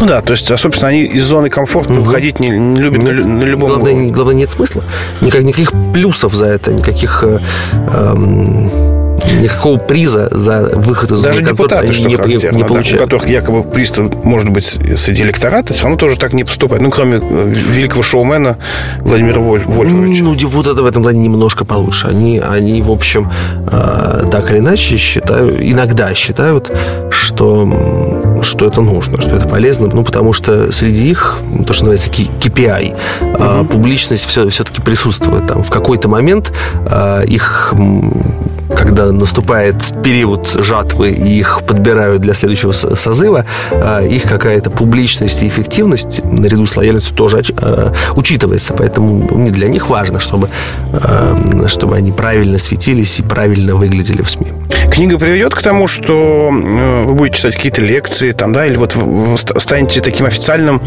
Ну 0.00 0.06
да, 0.06 0.22
то 0.22 0.32
есть, 0.32 0.50
а, 0.50 0.56
собственно, 0.56 0.88
они 0.88 1.02
из 1.02 1.24
зоны 1.24 1.50
комфорта 1.50 1.92
угу. 1.92 2.02
выходить 2.02 2.40
не, 2.40 2.48
не 2.48 2.80
любят 2.80 3.02
нет, 3.02 3.16
на, 3.16 3.26
на 3.26 3.42
любом 3.44 3.68
главное, 3.68 3.92
уровне. 3.92 4.10
Главное, 4.10 4.34
нет 4.34 4.50
смысла. 4.50 4.82
Никак, 5.20 5.42
никаких 5.42 5.72
плюсов 5.92 6.34
за 6.34 6.46
это, 6.46 6.72
никаких... 6.72 7.22
Э, 7.22 7.38
э, 7.92 8.68
никакого 9.38 9.78
приза 9.78 10.28
за 10.30 10.62
выход 10.74 11.12
из 11.12 11.20
Даже 11.22 11.42
депутаты, 11.42 11.92
что 11.92 12.08
не, 12.08 12.14
не 12.14 12.16
получают. 12.16 12.56
Да, 12.56 12.96
у 12.96 12.98
которых 12.98 13.28
якобы 13.28 13.62
приз 13.62 13.92
может 14.24 14.48
быть 14.48 14.78
среди 14.96 15.22
электората, 15.22 15.72
все 15.72 15.84
равно 15.84 15.98
тоже 15.98 16.16
так 16.16 16.32
не 16.32 16.44
поступает. 16.44 16.82
Ну, 16.82 16.90
кроме 16.90 17.18
э, 17.18 17.52
великого 17.70 18.02
шоумена 18.02 18.58
Владимира 19.00 19.40
Вольфовича. 19.40 20.22
Ну, 20.24 20.34
депутаты 20.34 20.82
в 20.82 20.86
этом 20.86 21.02
плане 21.02 21.20
немножко 21.20 21.64
получше. 21.64 22.08
Они, 22.08 22.38
они 22.38 22.82
в 22.82 22.90
общем, 22.90 23.30
э, 23.70 24.26
так 24.30 24.50
или 24.50 24.58
иначе 24.58 24.96
считают, 24.96 25.60
иногда 25.60 26.14
считают, 26.14 26.70
что, 27.10 27.66
что 28.42 28.66
это 28.66 28.80
нужно, 28.80 29.20
что 29.20 29.36
это 29.36 29.48
полезно, 29.48 29.88
ну, 29.92 30.04
потому 30.04 30.32
что 30.32 30.70
среди 30.72 31.10
их, 31.10 31.38
то, 31.66 31.72
что 31.72 31.86
называется 31.86 32.10
KPI, 32.10 32.96
угу. 33.20 33.64
публичность 33.66 34.26
все, 34.26 34.48
все-таки 34.48 34.82
присутствует. 34.82 35.46
Там 35.46 35.62
в 35.62 35.70
какой-то 35.70 36.08
момент 36.08 36.52
э, 36.86 37.24
их 37.26 37.74
когда 38.76 39.12
наступает 39.12 39.76
период 40.02 40.48
жатвы 40.48 41.10
и 41.10 41.38
их 41.38 41.62
подбирают 41.66 42.22
для 42.22 42.34
следующего 42.34 42.72
созыва, 42.72 43.44
а, 43.70 44.00
их 44.00 44.22
какая-то 44.22 44.70
публичность 44.70 45.42
и 45.42 45.48
эффективность 45.48 46.24
наряду 46.24 46.66
с 46.66 46.76
лояльностью 46.76 47.16
тоже 47.16 47.42
а, 47.58 47.92
учитывается. 48.16 48.72
Поэтому 48.72 49.50
для 49.50 49.68
них 49.68 49.90
важно, 49.90 50.20
чтобы, 50.20 50.48
а, 50.92 51.66
чтобы 51.66 51.96
они 51.96 52.12
правильно 52.12 52.58
светились 52.58 53.18
и 53.18 53.22
правильно 53.22 53.74
выглядели 53.74 54.22
в 54.22 54.30
СМИ. 54.30 54.52
Книга 54.90 55.18
приведет 55.18 55.54
к 55.54 55.62
тому, 55.62 55.86
что 55.86 56.50
вы 56.50 57.14
будете 57.14 57.38
читать 57.38 57.56
какие-то 57.56 57.82
лекции, 57.82 58.29
там, 58.32 58.52
да, 58.52 58.66
или 58.66 58.76
вот 58.76 58.96
станете 59.58 60.00
таким 60.00 60.26
официальным 60.26 60.80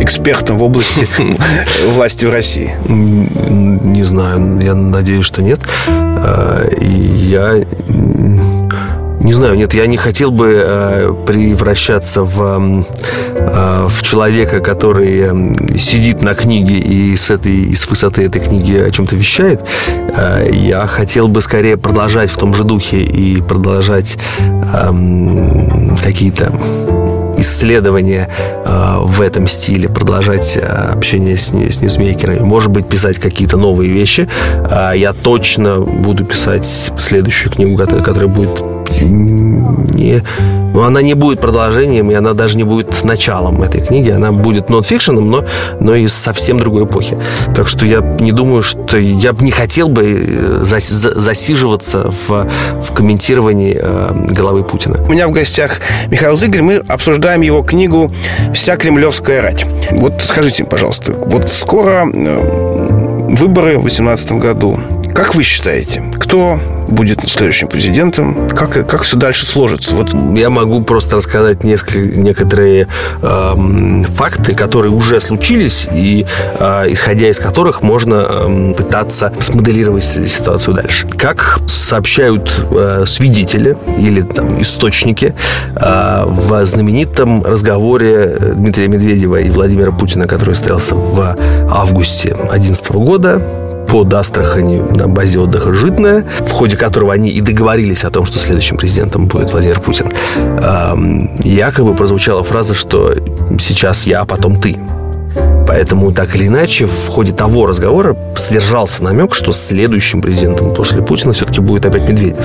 экспертом 0.00 0.58
в 0.58 0.62
области 0.62 1.06
власти 1.94 2.24
в 2.24 2.30
России? 2.30 2.74
Не 2.86 4.02
знаю, 4.02 4.58
я 4.62 4.74
надеюсь, 4.74 5.24
что 5.24 5.42
нет. 5.42 5.60
Я 6.80 7.64
не 9.26 9.32
знаю, 9.32 9.56
нет, 9.56 9.74
я 9.74 9.88
не 9.88 9.96
хотел 9.96 10.30
бы 10.30 10.62
э, 10.64 11.12
превращаться 11.26 12.22
в, 12.22 12.84
э, 13.34 13.86
в 13.88 14.02
человека, 14.02 14.60
который 14.60 15.18
э, 15.18 15.76
сидит 15.76 16.22
на 16.22 16.34
книге 16.34 16.78
и 16.78 17.16
с, 17.16 17.30
этой, 17.30 17.56
и 17.56 17.74
с 17.74 17.90
высоты 17.90 18.22
этой 18.22 18.40
книги 18.40 18.76
о 18.76 18.88
чем-то 18.92 19.16
вещает. 19.16 19.62
Э, 20.16 20.48
я 20.48 20.86
хотел 20.86 21.26
бы 21.26 21.42
скорее 21.42 21.76
продолжать 21.76 22.30
в 22.30 22.36
том 22.38 22.54
же 22.54 22.62
духе 22.62 23.02
и 23.02 23.42
продолжать 23.42 24.16
э, 24.38 24.90
какие-то 26.04 26.52
исследования 27.36 28.28
э, 28.64 28.98
в 29.00 29.20
этом 29.20 29.48
стиле, 29.48 29.88
продолжать 29.88 30.56
э, 30.56 30.60
общение 30.60 31.36
с, 31.36 31.48
с 31.48 31.80
ньюсмейкерами, 31.80 32.44
может 32.44 32.70
быть, 32.70 32.88
писать 32.88 33.18
какие-то 33.18 33.56
новые 33.56 33.92
вещи. 33.92 34.28
Э, 34.70 34.92
я 34.94 35.12
точно 35.12 35.80
буду 35.80 36.24
писать 36.24 36.64
следующую 36.64 37.52
книгу, 37.52 37.76
которая, 37.76 38.04
которая 38.04 38.28
будет 38.28 38.75
не 39.00 40.22
но 40.76 40.84
она 40.84 41.00
не 41.00 41.14
будет 41.14 41.40
продолжением, 41.40 42.10
и 42.10 42.14
она 42.14 42.34
даже 42.34 42.58
не 42.58 42.64
будет 42.64 43.02
началом 43.02 43.62
этой 43.62 43.80
книги. 43.80 44.10
Она 44.10 44.30
будет 44.30 44.68
нонфикшеном, 44.68 45.30
но, 45.30 45.46
но 45.80 45.94
из 45.94 46.12
совсем 46.12 46.58
другой 46.58 46.84
эпохи. 46.84 47.16
Так 47.54 47.66
что 47.66 47.86
я 47.86 48.00
не 48.20 48.30
думаю, 48.30 48.60
что 48.60 48.98
я 48.98 49.32
бы 49.32 49.42
не 49.42 49.52
хотел 49.52 49.88
бы 49.88 50.04
э, 50.04 50.64
засиживаться 50.64 52.10
в, 52.10 52.46
в 52.82 52.92
комментировании 52.92 53.78
э, 53.80 54.26
головы 54.32 54.64
Путина. 54.64 55.02
У 55.08 55.12
меня 55.12 55.28
в 55.28 55.30
гостях 55.30 55.80
Михаил 56.10 56.36
Зыгорь. 56.36 56.60
Мы 56.60 56.74
обсуждаем 56.86 57.40
его 57.40 57.62
книгу 57.62 58.12
«Вся 58.52 58.76
кремлевская 58.76 59.40
рать». 59.40 59.64
Вот 59.92 60.20
скажите, 60.22 60.66
пожалуйста, 60.66 61.14
вот 61.14 61.48
скоро 61.48 62.06
э, 62.06 63.26
выборы 63.34 63.78
в 63.78 63.82
2018 63.82 64.32
году 64.32 64.78
Как 65.16 65.34
вы 65.34 65.44
считаете, 65.44 66.02
кто 66.20 66.60
будет 66.88 67.26
следующим 67.26 67.68
президентом? 67.68 68.50
Как, 68.50 68.86
как 68.86 69.00
все 69.00 69.16
дальше 69.16 69.46
сложится? 69.46 69.94
Вот. 69.94 70.12
Я 70.36 70.50
могу 70.50 70.82
просто 70.82 71.16
рассказать 71.16 71.64
несколько, 71.64 72.00
некоторые 72.00 72.86
э, 73.22 74.02
факты, 74.14 74.54
которые 74.54 74.92
уже 74.92 75.18
случились, 75.22 75.88
и 75.90 76.26
э, 76.60 76.84
исходя 76.92 77.30
из 77.30 77.38
которых 77.38 77.82
можно 77.82 78.26
э, 78.28 78.74
пытаться 78.76 79.32
смоделировать 79.40 80.04
ситуацию 80.04 80.74
дальше. 80.74 81.08
Как 81.08 81.60
сообщают 81.66 82.52
э, 82.70 83.04
свидетели 83.06 83.74
или 83.98 84.20
там, 84.20 84.60
источники 84.60 85.34
э, 85.76 86.24
в 86.26 86.62
знаменитом 86.66 87.42
разговоре 87.42 88.36
Дмитрия 88.54 88.88
Медведева 88.88 89.36
и 89.36 89.48
Владимира 89.48 89.92
Путина, 89.92 90.26
который 90.26 90.54
состоялся 90.54 90.94
в 90.94 91.34
августе 91.70 92.34
2011 92.34 92.90
года, 92.92 93.65
под 93.96 94.12
Астрахани 94.12 94.82
на 94.94 95.08
базе 95.08 95.38
отдыха 95.38 95.72
«Житная», 95.72 96.26
в 96.40 96.50
ходе 96.50 96.76
которого 96.76 97.14
они 97.14 97.30
и 97.30 97.40
договорились 97.40 98.04
о 98.04 98.10
том, 98.10 98.26
что 98.26 98.38
следующим 98.38 98.76
президентом 98.76 99.24
будет 99.24 99.50
Владимир 99.52 99.80
Путин, 99.80 100.12
якобы 101.42 101.94
прозвучала 101.94 102.44
фраза, 102.44 102.74
что 102.74 103.14
«сейчас 103.58 104.06
я, 104.06 104.20
а 104.20 104.24
потом 104.26 104.54
ты». 104.54 104.76
Поэтому, 105.66 106.12
так 106.12 106.36
или 106.36 106.46
иначе, 106.46 106.84
в 106.84 107.08
ходе 107.08 107.32
того 107.32 107.64
разговора 107.64 108.14
содержался 108.36 109.02
намек, 109.02 109.34
что 109.34 109.52
следующим 109.52 110.20
президентом 110.20 110.74
после 110.74 111.00
Путина 111.00 111.32
все-таки 111.32 111.62
будет 111.62 111.86
опять 111.86 112.06
Медведев. 112.06 112.44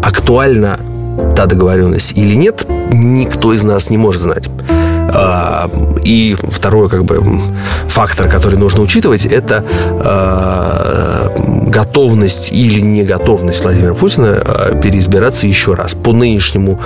Актуальна 0.00 0.78
та 1.34 1.46
договоренность 1.46 2.12
или 2.16 2.36
нет, 2.36 2.64
никто 2.92 3.52
из 3.52 3.64
нас 3.64 3.90
не 3.90 3.96
может 3.96 4.22
знать. 4.22 4.48
А, 5.10 5.70
и 6.04 6.36
второй 6.38 6.88
как 6.88 7.04
бы 7.04 7.22
фактор, 7.86 8.28
который 8.28 8.58
нужно 8.58 8.82
учитывать, 8.82 9.24
это 9.24 9.64
а, 10.04 11.34
готовность 11.66 12.52
или 12.52 12.80
не 12.80 13.04
готовность 13.04 13.62
Владимира 13.62 13.94
Путина 13.94 14.42
а, 14.44 14.80
переизбираться 14.80 15.46
еще 15.46 15.74
раз 15.74 15.94
по 15.94 16.12
нынешнему 16.12 16.80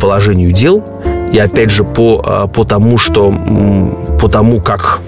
положению 0.00 0.52
дел 0.52 0.84
и 1.32 1.38
опять 1.38 1.70
же 1.70 1.84
по, 1.84 2.48
по 2.52 2.64
тому, 2.64 2.98
что 2.98 3.34
по 4.20 4.28
тому, 4.28 4.60
как 4.60 5.00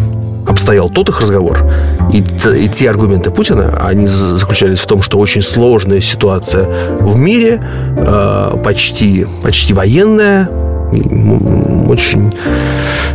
обстоял 0.47 0.89
тот 0.89 1.09
их 1.09 1.21
разговор, 1.21 1.59
и, 2.13 2.23
и 2.55 2.69
те 2.69 2.91
аргументы 2.91 3.31
Путина, 3.31 3.79
они 3.83 4.07
заключались 4.07 4.81
в 4.81 4.87
том, 4.87 5.03
что 5.03 5.19
очень 5.19 5.43
сложная 5.43 6.01
ситуация 6.01 6.97
в 7.01 7.17
мире, 7.17 7.61
почти, 8.63 9.27
почти 9.43 9.73
военная, 9.73 10.49
очень 11.89 12.33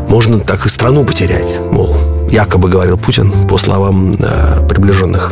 можно 0.10 0.40
так 0.40 0.66
и 0.66 0.70
страну 0.70 1.06
потерять, 1.06 1.48
мол, 1.72 1.96
якобы 2.30 2.70
говорил 2.70 2.98
Путин 2.98 3.32
по 3.48 3.58
словам 3.58 4.14
э, 4.20 4.68
приближенных. 4.68 5.32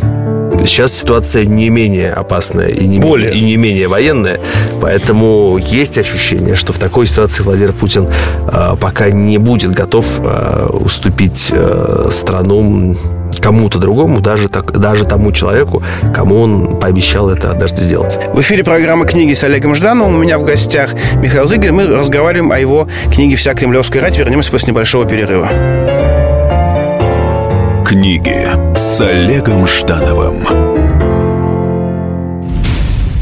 Сейчас 0.64 0.92
ситуация 0.92 1.44
не 1.44 1.70
менее 1.70 2.12
опасная 2.12 2.68
и 2.68 2.86
не, 2.86 2.98
Более. 2.98 3.32
и 3.32 3.40
не 3.40 3.56
менее 3.56 3.88
военная, 3.88 4.40
поэтому 4.80 5.58
есть 5.58 5.98
ощущение, 5.98 6.54
что 6.54 6.72
в 6.72 6.78
такой 6.78 7.06
ситуации 7.06 7.42
Владимир 7.42 7.72
Путин 7.72 8.08
э, 8.52 8.74
пока 8.80 9.10
не 9.10 9.38
будет 9.38 9.72
готов 9.72 10.06
э, 10.20 10.66
уступить 10.72 11.50
э, 11.52 12.08
страну 12.10 12.96
кому-то 13.40 13.78
другому, 13.78 14.20
даже, 14.20 14.48
так, 14.48 14.72
даже 14.78 15.04
тому 15.04 15.32
человеку, 15.32 15.82
кому 16.14 16.40
он 16.40 16.78
пообещал 16.78 17.30
это 17.30 17.50
однажды 17.50 17.82
сделать. 17.82 18.18
В 18.32 18.40
эфире 18.40 18.64
программы 18.64 19.06
«Книги» 19.06 19.32
с 19.32 19.42
Олегом 19.44 19.74
Ждановым. 19.74 20.16
У 20.16 20.18
меня 20.18 20.38
в 20.38 20.44
гостях 20.44 20.94
Михаил 21.20 21.46
Зыгорь. 21.46 21.72
Мы 21.72 21.86
разговариваем 21.86 22.52
о 22.52 22.58
его 22.58 22.88
книге 23.12 23.36
«Вся 23.36 23.54
кремлевская 23.54 24.02
рать». 24.02 24.18
Вернемся 24.18 24.50
после 24.50 24.72
небольшого 24.72 25.06
перерыва. 25.06 25.48
Книги 27.84 28.48
с 28.76 29.00
Олегом 29.00 29.66
Ждановым. 29.66 30.69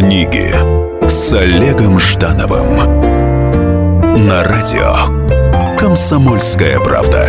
Книги 0.00 0.50
с 1.06 1.30
Олегом 1.34 2.00
Ждановым 2.00 2.76
на 4.26 4.42
радио 4.42 5.76
Комсомольская 5.76 6.80
правда. 6.80 7.28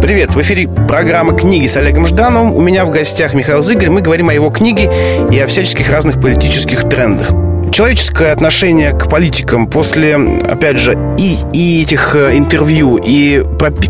Привет, 0.00 0.34
в 0.34 0.40
эфире 0.40 0.70
программа 0.88 1.36
«Книги» 1.36 1.66
с 1.66 1.76
Олегом 1.76 2.06
Ждановым. 2.06 2.54
У 2.54 2.62
меня 2.62 2.86
в 2.86 2.90
гостях 2.90 3.34
Михаил 3.34 3.60
Зыгорь. 3.60 3.90
Мы 3.90 4.00
говорим 4.00 4.30
о 4.30 4.32
его 4.32 4.48
книге 4.48 4.90
и 5.30 5.38
о 5.38 5.46
всяческих 5.46 5.90
разных 5.90 6.18
политических 6.18 6.88
трендах 6.88 7.51
человеческое 7.72 8.32
отношение 8.32 8.92
к 8.92 9.08
политикам 9.08 9.66
после, 9.66 10.16
опять 10.16 10.78
же, 10.78 10.96
и, 11.18 11.38
и 11.52 11.82
этих 11.82 12.14
э, 12.14 12.36
интервью, 12.36 12.98
и 12.98 13.42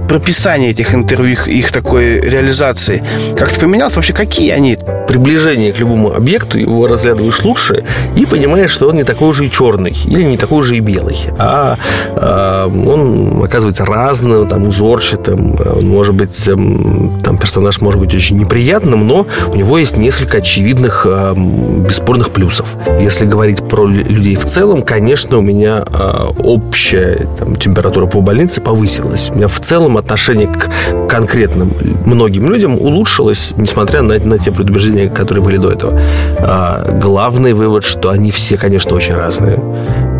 прописания 0.09 0.71
этих 0.71 0.95
интервью, 0.95 1.33
их, 1.33 1.49
их 1.49 1.73
такой 1.73 2.21
реализации, 2.21 3.05
как-то 3.37 3.61
поменялось? 3.61 3.97
Вообще, 3.97 4.13
какие 4.13 4.51
они? 4.53 4.79
Приближение 5.09 5.73
к 5.73 5.79
любому 5.81 6.15
объекту, 6.15 6.59
его 6.59 6.87
разглядываешь 6.87 7.43
лучше 7.43 7.85
и 8.17 8.25
понимаешь, 8.25 8.71
что 8.71 8.89
он 8.89 8.95
не 8.95 9.05
такой 9.05 9.29
уже 9.29 9.47
и 9.47 9.51
черный, 9.51 9.97
или 10.07 10.23
не 10.23 10.39
такой 10.39 10.61
уже 10.61 10.77
и 10.77 10.81
белый, 10.81 11.19
а, 11.39 11.77
а 12.17 12.67
он 12.69 13.43
оказывается 13.45 13.85
разным, 13.85 14.47
там, 14.47 14.69
узорчатым, 14.69 15.57
он 15.59 15.89
может 15.89 16.15
быть, 16.15 16.49
эм, 16.49 17.21
там, 17.23 17.37
персонаж 17.37 17.81
может 17.81 18.01
быть 18.01 18.15
очень 18.15 18.39
неприятным, 18.39 19.07
но 19.07 19.27
у 19.49 19.57
него 19.57 19.77
есть 19.77 19.97
несколько 19.97 20.39
очевидных, 20.39 21.05
эм, 21.05 21.83
бесспорных 21.83 22.31
плюсов. 22.31 22.67
Если 23.01 23.25
говорить 23.25 23.61
про 23.73 23.87
людей 23.87 24.37
в 24.37 24.45
целом, 24.45 24.83
конечно, 24.83 25.39
у 25.39 25.41
меня 25.41 25.83
э, 25.89 26.25
общая 26.45 27.27
там, 27.39 27.57
температура 27.57 28.05
по 28.05 28.21
больнице 28.21 28.61
повысилась. 28.61 29.31
У 29.31 29.37
меня 29.37 29.49
в 29.49 29.59
целом 29.61 29.97
отношение 29.97 30.47
к 30.47 30.69
конкретным 31.09 31.73
многим 32.05 32.51
людям 32.51 32.75
улучшилось, 32.75 33.53
несмотря 33.57 34.03
на, 34.03 34.19
на 34.19 34.37
те 34.37 34.53
предубеждения, 34.53 35.09
которые 35.09 35.43
были 35.43 35.57
до 35.57 35.71
этого. 35.71 35.99
Э, 36.39 36.99
главный 37.01 37.55
вывод, 37.55 37.85
что 37.85 38.11
они 38.11 38.31
все, 38.31 38.59
конечно, 38.59 38.95
очень 38.95 39.15
разные. 39.15 39.59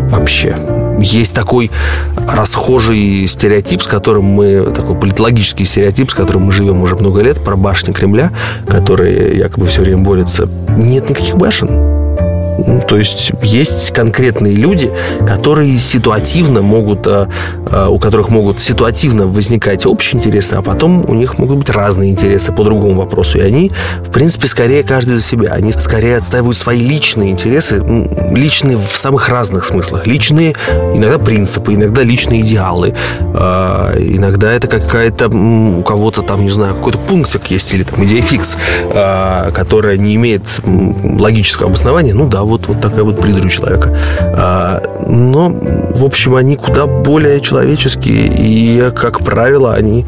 Вообще. 0.09 0.55
Есть 0.97 1.35
такой 1.35 1.69
расхожий 2.27 3.27
стереотип, 3.27 3.83
с 3.83 3.87
которым 3.87 4.25
мы, 4.25 4.71
такой 4.73 4.95
политологический 4.95 5.65
стереотип, 5.65 6.09
с 6.09 6.15
которым 6.15 6.45
мы 6.45 6.51
живем 6.53 6.81
уже 6.81 6.95
много 6.95 7.21
лет, 7.21 7.43
про 7.43 7.55
башни 7.55 7.91
Кремля, 7.91 8.31
которые 8.67 9.37
якобы 9.37 9.67
все 9.67 9.81
время 9.81 10.01
борются. 10.01 10.49
Нет 10.75 11.07
никаких 11.07 11.35
башен 11.35 12.02
то 12.87 12.97
есть 12.97 13.31
есть 13.41 13.91
конкретные 13.91 14.53
люди, 14.53 14.91
которые 15.25 15.77
ситуативно 15.77 16.61
могут, 16.61 17.07
э, 17.07 17.27
э, 17.71 17.87
у 17.87 17.97
которых 17.99 18.29
могут 18.29 18.59
ситуативно 18.59 19.27
возникать 19.27 19.85
общие 19.85 20.19
интересы, 20.19 20.53
а 20.53 20.61
потом 20.61 21.03
у 21.07 21.13
них 21.13 21.37
могут 21.37 21.57
быть 21.57 21.69
разные 21.69 22.11
интересы 22.11 22.51
по 22.51 22.63
другому 22.63 22.95
вопросу. 22.95 23.39
И 23.39 23.41
они, 23.41 23.71
в 24.05 24.11
принципе, 24.11 24.47
скорее 24.47 24.83
каждый 24.83 25.15
за 25.15 25.21
себя. 25.21 25.53
Они 25.53 25.71
скорее 25.71 26.17
отстаивают 26.17 26.57
свои 26.57 26.79
личные 26.79 27.31
интересы, 27.31 27.83
личные 28.31 28.77
в 28.77 28.95
самых 28.95 29.29
разных 29.29 29.65
смыслах. 29.65 30.05
Личные, 30.05 30.55
иногда 30.93 31.17
принципы, 31.17 31.73
иногда 31.73 32.03
личные 32.03 32.41
идеалы. 32.41 32.93
Э, 33.19 33.95
иногда 33.99 34.51
это 34.51 34.67
какая-то 34.67 35.29
у 35.29 35.83
кого-то 35.83 36.21
там, 36.21 36.43
не 36.43 36.49
знаю, 36.49 36.75
какой-то 36.75 36.99
пунктик 36.99 37.47
есть 37.47 37.73
или 37.73 37.83
там 37.83 38.03
идея 38.05 38.21
фикс, 38.21 38.57
которая 39.53 39.97
не 39.97 40.15
имеет 40.15 40.43
логического 40.63 41.69
обоснования. 41.69 42.13
Ну 42.13 42.27
да, 42.27 42.42
вот, 42.43 42.67
вот 42.67 42.81
такая 42.81 43.03
вот 43.03 43.19
придурь 43.19 43.49
человека. 43.49 43.95
А, 44.19 44.81
но, 45.07 45.49
в 45.49 46.03
общем, 46.03 46.35
они 46.35 46.55
куда 46.55 46.85
более 46.85 47.39
человеческие, 47.41 48.27
и, 48.27 48.91
как 48.95 49.19
правило, 49.19 49.73
они 49.73 50.05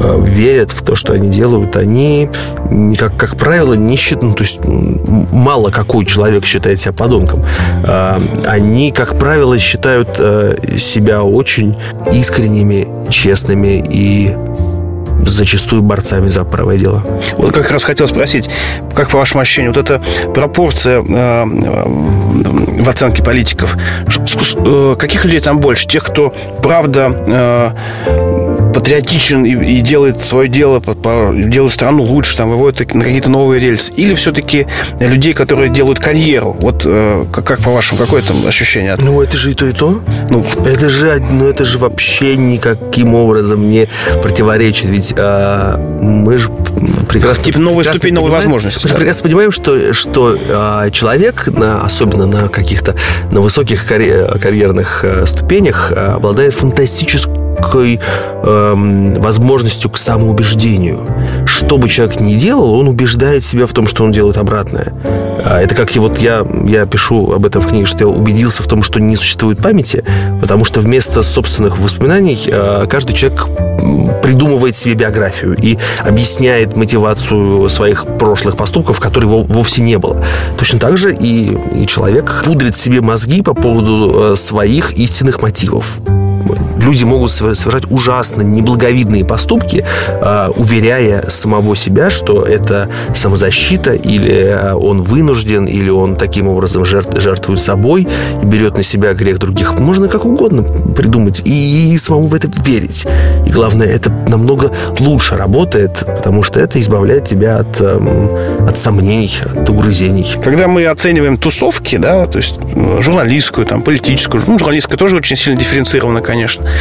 а, 0.00 0.20
верят 0.20 0.70
в 0.70 0.82
то, 0.82 0.96
что 0.96 1.12
они 1.12 1.28
делают. 1.28 1.76
Они, 1.76 2.30
как, 2.98 3.16
как 3.16 3.36
правило, 3.36 3.74
не 3.74 3.96
считают, 3.96 4.22
ну, 4.22 4.34
то 4.34 4.42
есть 4.42 4.60
мало 4.64 5.70
какой 5.70 6.04
человек 6.04 6.44
считает 6.44 6.80
себя 6.80 6.92
подонком. 6.92 7.44
А, 7.84 8.20
они, 8.46 8.92
как 8.92 9.18
правило, 9.18 9.58
считают 9.58 10.08
а, 10.18 10.56
себя 10.78 11.22
очень 11.22 11.76
искренними, 12.12 13.10
честными 13.10 13.84
и 13.88 14.34
зачастую 15.22 15.82
борцами 15.82 16.28
за 16.28 16.44
правое 16.44 16.78
дело. 16.78 17.02
Вот 17.36 17.52
как 17.52 17.70
раз 17.70 17.84
хотел 17.84 18.08
спросить, 18.08 18.48
как 18.94 19.10
по 19.10 19.18
вашему 19.18 19.40
ощущению, 19.40 19.72
вот 19.72 19.90
эта 19.90 20.02
пропорция 20.32 21.02
э, 21.02 21.44
в 22.82 22.88
оценке 22.88 23.22
политиков, 23.22 23.76
э, 24.06 24.96
каких 24.98 25.24
людей 25.24 25.40
там 25.40 25.58
больше? 25.58 25.86
Тех, 25.86 26.04
кто 26.04 26.34
правда 26.62 27.74
э, 28.06 28.61
патриотичен 28.72 29.44
и, 29.44 29.78
и 29.78 29.80
делает 29.80 30.22
свое 30.22 30.48
дело, 30.48 30.80
делает 30.80 31.72
страну 31.72 32.02
лучше, 32.02 32.36
там, 32.36 32.50
выводит 32.50 32.94
на 32.94 33.04
какие-то 33.04 33.30
новые 33.30 33.60
рельсы? 33.60 33.92
Или 33.92 34.14
все-таки 34.14 34.66
людей, 34.98 35.32
которые 35.34 35.70
делают 35.70 35.98
карьеру? 35.98 36.56
Вот 36.60 36.82
э, 36.84 37.24
как, 37.32 37.44
как 37.44 37.60
по-вашему, 37.60 37.98
какое 37.98 38.22
там 38.22 38.46
ощущение? 38.46 38.96
Ну, 39.00 39.20
это 39.20 39.36
же 39.36 39.50
и 39.50 39.54
то, 39.54 39.66
и 39.66 39.72
то. 39.72 40.00
Ну, 40.30 40.44
Это 40.64 40.90
же, 40.90 41.20
ну, 41.30 41.46
это 41.46 41.64
же 41.64 41.78
вообще 41.78 42.36
никаким 42.36 43.14
образом 43.14 43.68
не 43.68 43.88
противоречит. 44.22 44.86
Ведь 44.86 45.14
а, 45.16 45.76
мы 46.00 46.38
же 46.38 46.50
прекрасно... 47.12 47.44
Типа 47.44 47.58
новая 47.58 47.76
прекрасно 47.76 47.98
ступень, 47.98 48.14
новые 48.14 48.32
возможности, 48.32 48.80
Мы 48.84 48.90
да. 48.90 48.96
прекрасно 48.96 49.22
понимаем, 49.22 49.52
что, 49.52 49.94
что 49.94 50.36
а, 50.48 50.90
человек, 50.90 51.48
на, 51.48 51.82
особенно 51.82 52.26
на 52.26 52.48
каких-то, 52.48 52.94
на 53.30 53.40
высоких 53.40 53.90
карье- 53.90 54.38
карьерных 54.38 55.04
а, 55.04 55.26
ступенях, 55.26 55.92
а, 55.94 56.14
обладает 56.14 56.54
фантастической 56.54 58.00
эм, 58.44 59.14
возможностью 59.14 59.90
к 59.90 59.98
самоубеждению. 59.98 61.06
Что 61.64 61.78
бы 61.78 61.88
человек 61.88 62.20
ни 62.20 62.34
делал, 62.34 62.74
он 62.74 62.88
убеждает 62.88 63.44
себя 63.44 63.66
в 63.66 63.72
том, 63.72 63.86
что 63.86 64.04
он 64.04 64.12
делает 64.12 64.36
обратное. 64.36 64.92
А, 65.44 65.60
Это 65.62 65.74
как 65.74 65.94
вот 65.96 66.18
я, 66.18 66.44
я 66.66 66.84
пишу 66.86 67.32
об 67.32 67.46
этом 67.46 67.62
в 67.62 67.68
книге, 67.68 67.86
что 67.86 68.00
я 68.00 68.08
убедился 68.08 68.62
в 68.62 68.66
том, 68.66 68.82
что 68.82 69.00
не 69.00 69.16
существует 69.16 69.58
памяти, 69.58 70.04
потому 70.40 70.64
что 70.64 70.80
вместо 70.80 71.22
собственных 71.22 71.78
воспоминаний 71.78 72.38
а, 72.52 72.86
каждый 72.86 73.14
человек 73.14 73.46
придумывает 74.22 74.76
себе 74.76 74.94
биографию 74.94 75.56
и 75.56 75.78
объясняет 76.00 76.76
мотивацию 76.76 77.68
своих 77.70 78.06
прошлых 78.18 78.56
поступков, 78.56 79.00
которой 79.00 79.26
во- 79.26 79.42
вовсе 79.42 79.82
не 79.82 79.98
было. 79.98 80.22
Точно 80.58 80.78
так 80.78 80.96
же 80.98 81.14
и, 81.14 81.56
и 81.74 81.86
человек 81.86 82.42
пудрит 82.44 82.76
себе 82.76 83.00
мозги 83.00 83.40
по 83.40 83.54
поводу 83.54 84.32
э, 84.32 84.36
своих 84.36 84.92
истинных 84.92 85.42
мотивов. 85.42 85.98
Люди 86.82 87.04
могут 87.04 87.30
совер- 87.30 87.54
совершать 87.54 87.90
ужасно 87.90 88.42
неблаговидные 88.42 89.24
поступки, 89.24 89.84
э, 90.08 90.48
уверяя 90.56 91.28
самого 91.28 91.76
себя, 91.76 92.10
что 92.10 92.42
это 92.42 92.88
самозащита, 93.14 93.92
или 93.92 94.30
э, 94.32 94.74
он 94.74 95.02
вынужден, 95.02 95.66
или 95.66 95.90
он 95.90 96.16
таким 96.16 96.48
образом 96.48 96.82
жертв- 96.84 97.20
жертвует 97.20 97.60
собой 97.60 98.08
и 98.42 98.46
берет 98.46 98.76
на 98.76 98.82
себя 98.82 99.14
грех 99.14 99.38
других. 99.38 99.78
Можно 99.78 100.08
как 100.08 100.24
угодно 100.24 100.62
придумать 100.62 101.42
и, 101.44 101.96
самому 101.98 102.28
в 102.28 102.34
это 102.34 102.48
верить. 102.64 103.06
И 103.46 103.50
главное, 103.50 103.86
это 103.86 104.10
намного 104.28 104.72
лучше 104.98 105.36
работает, 105.36 105.92
потому 106.04 106.42
что 106.42 106.58
это 106.60 106.80
избавляет 106.80 107.24
тебя 107.24 107.58
от, 107.58 107.80
эм, 107.80 108.28
от 108.66 108.76
сомнений, 108.76 109.32
от 109.54 109.68
угрызений. 109.70 110.26
Когда 110.42 110.66
мы 110.66 110.86
оцениваем 110.86 111.36
тусовки, 111.36 111.96
да, 111.96 112.26
то 112.26 112.38
есть 112.38 112.54
журналистскую, 113.00 113.66
там, 113.66 113.82
политическую, 113.82 114.42
ну, 114.46 114.58
журналистская 114.58 114.96
тоже 114.96 115.16
очень 115.16 115.36
сильно 115.36 115.58
дифференцирована, 115.58 116.20
конечно, 116.20 116.64
а, 116.64 116.71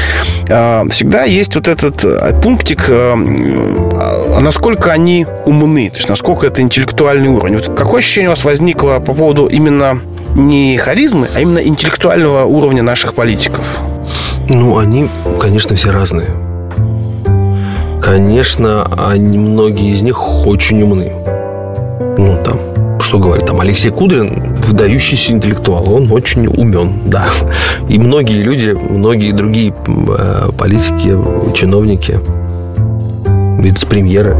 всегда 0.89 1.24
есть 1.24 1.56
вот 1.56 1.68
этот 1.68 2.04
э, 2.04 2.39
пунктик, 2.42 2.89
э, 2.89 3.14
а 3.14 4.39
насколько 4.42 4.92
они 4.92 5.26
умны, 5.46 5.89
то 5.89 5.98
есть 5.98 6.10
насколько 6.10 6.48
это 6.48 6.62
интеллектуальный 6.62 7.30
уровень. 7.30 7.58
Вот 7.58 7.78
какое 7.78 8.00
ощущение 8.00 8.30
у 8.30 8.32
вас 8.32 8.44
возникло 8.44 9.00
по 9.00 9.14
поводу 9.14 9.48
именно 9.48 10.02
не 10.36 10.78
харизмы, 10.78 11.30
а 11.34 11.39
именно 11.39 11.60
интеллектуального 11.60 12.46
уровня 12.46 12.84
наших 12.84 13.14
политиков? 13.14 13.64
Ну, 14.50 14.78
они, 14.78 15.08
конечно, 15.39 15.76
все 15.76 15.92
разные. 15.92 16.28
Конечно, 18.02 18.84
они, 18.98 19.38
многие 19.38 19.94
из 19.94 20.02
них 20.02 20.46
очень 20.46 20.82
умны. 20.82 21.12
Ну, 22.18 22.38
там, 22.44 22.60
что 23.02 23.20
говорить, 23.20 23.45
там 23.45 23.60
Алексей 23.60 23.91
Кудрин 23.91 24.43
выдающийся 24.68 25.32
интеллектуал, 25.32 25.93
он 25.93 26.12
очень 26.12 26.47
умен, 26.47 26.93
да. 27.06 27.26
И 27.89 27.97
многие 27.97 28.41
люди, 28.41 28.78
многие 28.89 29.32
другие 29.32 29.74
э, 29.88 30.49
политики, 30.58 31.18
чиновники, 31.56 32.20
вице-премьеры 33.62 34.38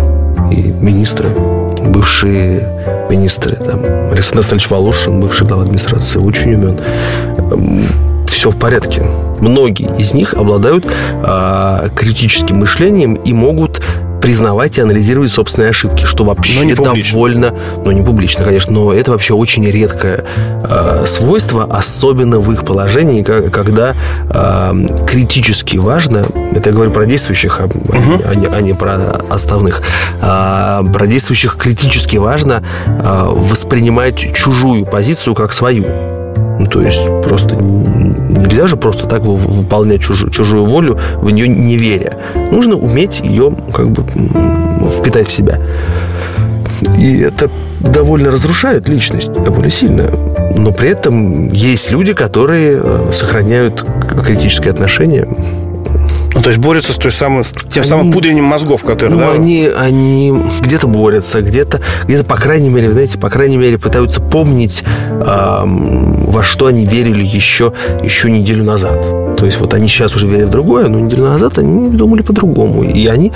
и 0.52 0.74
министры, 0.82 1.30
бывшие 1.86 2.68
министры, 3.10 3.56
там, 3.56 3.80
Александр 4.12 4.40
Александрович 4.40 4.70
Волошин, 4.70 5.22
бывший 5.22 5.48
глава 5.48 5.64
администрации, 5.64 6.20
очень 6.20 6.56
умен. 6.56 6.80
Все 8.28 8.50
в 8.50 8.58
порядке. 8.58 9.04
Многие 9.40 9.90
из 10.00 10.14
них 10.14 10.34
обладают 10.34 10.86
а, 11.24 11.90
критическим 11.96 12.58
мышлением 12.58 13.16
и 13.16 13.34
могут 13.34 13.82
признавать 14.22 14.78
и 14.78 14.82
анализировать 14.82 15.32
собственные 15.32 15.70
ошибки, 15.70 16.06
что 16.06 16.24
вообще 16.24 16.60
Но 16.60 16.66
довольно, 17.12 17.54
ну 17.84 17.92
не 17.92 18.02
публично, 18.02 18.44
конечно, 18.44 18.72
но 18.72 18.94
это 18.94 19.12
вообще 19.12 19.34
очень 19.34 19.66
редкое 19.70 20.26
э, 20.64 21.04
свойство, 21.08 21.64
особенно 21.70 22.40
в 22.40 22.52
их 22.52 22.64
положении, 22.64 23.24
ка- 23.24 23.50
когда 23.50 23.96
э, 24.30 25.06
критически 25.08 25.78
важно, 25.78 26.28
это 26.56 26.70
я 26.70 26.76
говорю 26.76 26.92
про 26.92 27.06
действующих, 27.06 27.60
а, 27.60 27.68
а 28.26 28.36
не, 28.36 28.46
а 28.46 28.62
не 28.62 28.74
про 28.74 28.96
оставных, 29.30 29.82
а, 30.22 30.84
про 30.84 31.08
действующих 31.08 31.56
критически 31.58 32.18
важно 32.18 32.64
э, 32.86 33.28
воспринимать 33.30 34.34
чужую 34.34 34.86
позицию 34.86 35.36
как 35.36 35.54
свою. 35.54 35.86
Ну, 36.62 36.68
то 36.68 36.80
есть 36.84 37.02
просто 37.24 37.56
нельзя 37.56 38.68
же 38.68 38.78
просто 38.78 39.08
так 39.08 39.24
вы- 39.24 39.36
выполнять 39.36 40.02
чужую, 40.02 40.32
чужую 40.32 40.66
волю, 40.66 41.00
в 41.16 41.30
нее 41.32 41.48
не 41.48 41.76
веря. 41.76 42.14
Нужно 42.52 42.76
уметь 42.76 43.20
ее 43.20 43.56
как 43.74 43.90
бы 43.90 44.04
впитать 44.92 45.28
в 45.28 45.32
себя. 45.32 45.60
И 47.00 47.20
это 47.20 47.50
довольно 47.80 48.30
разрушает 48.30 48.88
личность, 48.88 49.32
довольно 49.34 49.72
сильно. 49.72 50.12
Но 50.56 50.72
при 50.72 50.90
этом 50.90 51.52
есть 51.52 51.90
люди, 51.90 52.14
которые 52.14 52.80
э, 52.84 53.12
сохраняют 53.12 53.82
к- 53.82 54.24
критическое 54.24 54.70
отношение. 54.70 55.28
Ну, 56.42 56.46
то 56.46 56.50
есть 56.50 56.60
борются 56.60 56.92
с, 56.92 56.96
той 56.96 57.12
самой, 57.12 57.44
с 57.44 57.52
тем 57.52 57.84
Они- 57.84 57.90
самым 57.90 58.12
пудрением 58.12 58.46
мозгов, 58.46 58.84
который, 58.84 59.12
Ну, 59.12 59.18
да? 59.18 59.30
они, 59.30 59.68
они 59.68 60.34
где-то 60.62 60.88
борются, 60.88 61.40
где-то, 61.44 61.82
где-то, 62.06 62.24
по 62.24 62.36
крайней 62.36 62.70
мере, 62.70 62.92
знаете, 62.92 63.20
по 63.20 63.30
крайней 63.30 63.58
мере, 63.58 63.78
пытаются 63.78 64.22
помнить, 64.22 64.84
ам, 65.24 66.26
во 66.32 66.42
что 66.42 66.66
они 66.66 66.84
верили 66.84 67.24
еще, 67.24 67.74
еще 68.02 68.32
неделю 68.32 68.64
назад. 68.64 69.38
То 69.38 69.46
есть 69.46 69.60
вот 69.60 69.76
они 69.76 69.88
сейчас 69.88 70.16
уже 70.16 70.26
верят 70.26 70.48
в 70.48 70.52
другое, 70.52 70.88
но 70.88 71.00
неделю 71.00 71.26
назад 71.26 71.60
они 71.60 71.90
думали 71.96 72.24
по-другому. 72.24 72.84
И 72.84 73.06
они 73.06 73.32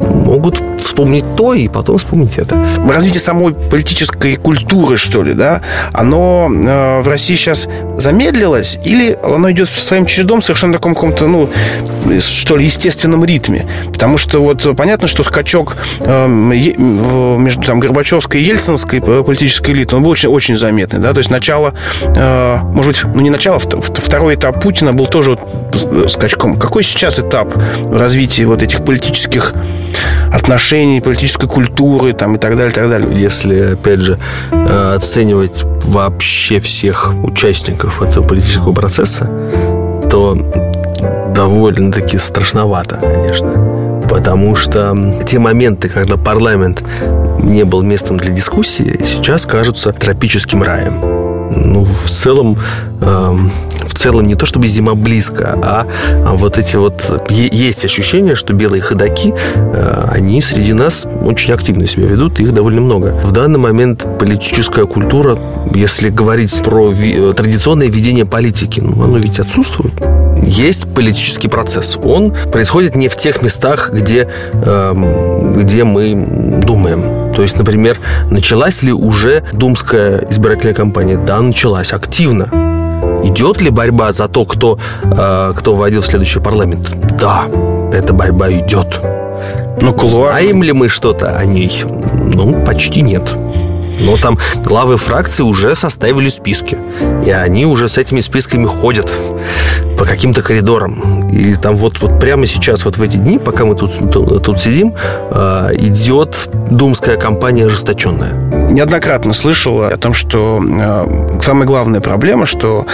могут 0.00 0.62
вспомнить 0.80 1.24
то 1.36 1.54
и 1.54 1.68
потом 1.68 1.98
вспомнить 1.98 2.38
это. 2.38 2.56
развитие 2.88 3.20
самой 3.20 3.54
политической 3.54 4.36
культуры, 4.36 4.96
что 4.96 5.22
ли, 5.22 5.32
да, 5.34 5.60
оно 5.92 6.48
э, 6.50 7.02
в 7.02 7.08
России 7.08 7.34
сейчас 7.34 7.68
замедлилось 7.98 8.78
или 8.84 9.18
оно 9.22 9.50
идет 9.50 9.68
своим 9.68 10.06
чередом 10.06 10.42
совершенно 10.42 10.72
таком 10.72 10.94
каком-то, 10.94 11.26
ну, 11.26 11.48
что 12.48 12.56
ли, 12.56 12.64
естественном 12.64 13.26
ритме? 13.26 13.66
Потому 13.92 14.16
что 14.16 14.40
вот 14.42 14.74
понятно, 14.74 15.06
что 15.06 15.22
скачок 15.22 15.76
э, 16.00 16.24
в- 16.26 17.38
между 17.38 17.60
там 17.62 17.78
Горбачевской 17.78 18.40
и 18.40 18.44
Ельцинской 18.44 19.00
э, 19.06 19.22
политической 19.22 19.72
элитой, 19.72 19.98
он 19.98 20.02
был 20.02 20.08
очень, 20.12 20.30
очень 20.30 20.56
заметный, 20.56 20.98
да, 20.98 21.12
то 21.12 21.18
есть 21.18 21.28
начало, 21.28 21.74
э, 22.00 22.56
может 22.72 22.92
быть, 22.92 23.14
ну, 23.14 23.20
не 23.20 23.28
начало, 23.28 23.56
а 23.56 23.58
вт- 23.58 23.78
вт- 23.78 24.00
второй 24.00 24.36
этап 24.36 24.62
Путина 24.62 24.94
был 24.94 25.04
тоже 25.04 25.36
вот 25.72 26.10
скачком. 26.10 26.56
Какой 26.58 26.84
сейчас 26.84 27.18
этап 27.18 27.54
в 27.54 28.00
развитии 28.00 28.44
вот 28.44 28.62
этих 28.62 28.82
политических 28.82 29.52
отношений, 30.32 31.02
политической 31.02 31.48
культуры 31.48 32.14
там 32.14 32.36
и 32.36 32.38
так 32.38 32.56
далее, 32.56 32.72
так 32.72 32.88
далее? 32.88 33.10
Если, 33.20 33.74
опять 33.74 34.00
же, 34.00 34.16
э, 34.52 34.94
оценивать 34.96 35.64
вообще 35.84 36.60
всех 36.60 37.12
участников 37.22 38.00
этого 38.00 38.26
политического 38.26 38.72
процесса, 38.72 39.28
то 40.10 40.34
довольно-таки 41.38 42.18
страшновато, 42.18 42.96
конечно. 42.96 44.02
Потому 44.10 44.56
что 44.56 44.96
те 45.24 45.38
моменты, 45.38 45.88
когда 45.88 46.16
парламент 46.16 46.82
не 47.44 47.64
был 47.64 47.82
местом 47.82 48.16
для 48.16 48.32
дискуссии, 48.32 49.00
сейчас 49.04 49.46
кажутся 49.46 49.92
тропическим 49.92 50.64
раем. 50.64 50.94
Ну, 51.54 51.84
в 51.84 52.10
целом, 52.10 52.58
эм, 53.02 53.50
в 53.86 53.94
целом 53.94 54.26
не 54.26 54.34
то 54.34 54.46
чтобы 54.46 54.66
зима 54.66 54.94
близко, 54.94 55.56
а, 55.62 55.86
а 56.26 56.32
вот 56.32 56.58
эти 56.58 56.74
вот 56.74 57.00
есть 57.30 57.84
ощущение, 57.84 58.34
что 58.34 58.52
белые 58.52 58.82
ходаки, 58.82 59.32
э, 59.54 60.08
они 60.10 60.42
среди 60.42 60.72
нас 60.72 61.06
очень 61.24 61.54
активно 61.54 61.86
себя 61.86 62.06
ведут, 62.06 62.40
их 62.40 62.52
довольно 62.52 62.80
много. 62.80 63.14
В 63.24 63.30
данный 63.30 63.60
момент 63.60 64.04
политическая 64.18 64.86
культура, 64.86 65.38
если 65.72 66.10
говорить 66.10 66.62
про 66.64 66.90
ви- 66.90 67.32
традиционное 67.32 67.86
ведение 67.86 68.24
политики, 68.24 68.80
ну, 68.80 69.04
оно 69.04 69.18
ведь 69.18 69.38
отсутствует. 69.38 69.94
Есть 70.42 70.92
политический 70.94 71.48
процесс. 71.48 71.96
Он 72.02 72.34
происходит 72.52 72.94
не 72.94 73.08
в 73.08 73.16
тех 73.16 73.42
местах, 73.42 73.90
где, 73.92 74.28
эм, 74.64 75.54
где 75.60 75.84
мы 75.84 76.60
думаем. 76.64 77.32
То 77.34 77.42
есть, 77.42 77.56
например, 77.56 77.98
началась 78.30 78.82
ли 78.82 78.92
уже 78.92 79.44
думская 79.52 80.26
избирательная 80.30 80.74
кампания? 80.74 81.16
Да, 81.16 81.40
началась 81.40 81.92
активно. 81.92 82.48
Идет 83.22 83.60
ли 83.60 83.70
борьба 83.70 84.12
за 84.12 84.28
то, 84.28 84.44
кто, 84.44 84.78
э, 85.04 85.52
кто 85.56 85.74
войдет 85.74 86.04
в 86.04 86.06
следующий 86.06 86.40
парламент? 86.40 86.94
Да, 87.20 87.44
эта 87.92 88.12
борьба 88.12 88.50
идет. 88.50 89.00
Ну, 89.80 89.92
кулуар. 89.92 90.32
Знаем 90.32 90.62
ли 90.62 90.72
мы 90.72 90.88
что-то 90.88 91.36
о 91.36 91.44
ней? 91.44 91.84
Ну, 92.18 92.64
почти 92.64 93.02
нет. 93.02 93.34
Но 94.00 94.16
там 94.16 94.38
главы 94.64 94.96
фракции 94.96 95.42
уже 95.42 95.74
составили 95.74 96.28
списки. 96.28 96.78
И 97.26 97.30
они 97.30 97.66
уже 97.66 97.88
с 97.88 97.98
этими 97.98 98.20
списками 98.20 98.66
ходят 98.66 99.10
по 99.98 100.04
каким-то 100.04 100.42
коридорам. 100.42 101.28
И 101.28 101.54
там 101.54 101.76
вот, 101.76 102.00
вот 102.00 102.20
прямо 102.20 102.46
сейчас, 102.46 102.84
вот 102.84 102.96
в 102.96 103.02
эти 103.02 103.16
дни, 103.16 103.38
пока 103.38 103.64
мы 103.64 103.74
тут, 103.74 103.92
тут, 104.10 104.42
тут 104.44 104.60
сидим, 104.60 104.94
э, 105.30 105.70
идет 105.78 106.48
думская 106.70 107.16
кампания 107.16 107.66
ожесточенная. 107.66 108.57
Неоднократно 108.68 109.32
слышал 109.32 109.82
о 109.82 109.96
том, 109.96 110.12
что 110.12 110.62
э, 110.62 111.40
самая 111.42 111.66
главная 111.66 112.00
проблема, 112.00 112.44
что 112.44 112.86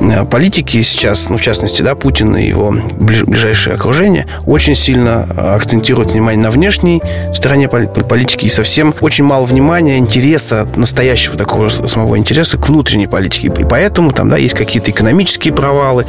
э, 0.00 0.24
политики 0.26 0.82
сейчас, 0.82 1.30
ну, 1.30 1.38
в 1.38 1.40
частности, 1.40 1.80
да, 1.80 1.94
Путин 1.94 2.36
и 2.36 2.46
его 2.46 2.70
ближайшее 2.70 3.74
окружение, 3.74 4.26
очень 4.44 4.74
сильно 4.74 5.24
акцентируют 5.54 6.10
внимание 6.10 6.42
на 6.42 6.50
внешней 6.50 7.02
стороне 7.34 7.68
политики 7.68 8.44
и 8.44 8.50
совсем 8.50 8.94
очень 9.00 9.24
мало 9.24 9.46
внимания, 9.46 9.96
интереса, 9.96 10.68
настоящего 10.76 11.36
такого 11.36 11.68
самого 11.68 12.18
интереса 12.18 12.58
к 12.58 12.68
внутренней 12.68 13.06
политике. 13.06 13.48
И 13.48 13.64
поэтому 13.64 14.10
там, 14.10 14.28
да, 14.28 14.36
есть 14.36 14.54
какие-то 14.54 14.90
экономические 14.90 15.54
провалы, 15.54 16.04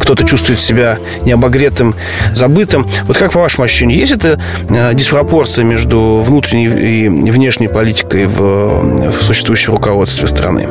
кто-то 0.00 0.24
чувствует 0.24 0.58
себя 0.58 0.98
необогретым, 1.24 1.94
забытым. 2.34 2.88
Вот 3.04 3.16
как 3.16 3.32
по 3.32 3.40
вашему 3.40 3.64
ощущению, 3.64 3.98
есть 3.98 4.12
это 4.12 4.40
э, 4.68 4.92
диспропорция 4.94 5.64
между 5.64 6.20
внутренней 6.24 6.66
и 6.66 7.08
внешней 7.08 7.68
политикой 7.68 8.23
в, 8.26 9.10
в 9.10 9.22
существующем 9.22 9.72
руководстве 9.72 10.26
страны? 10.28 10.68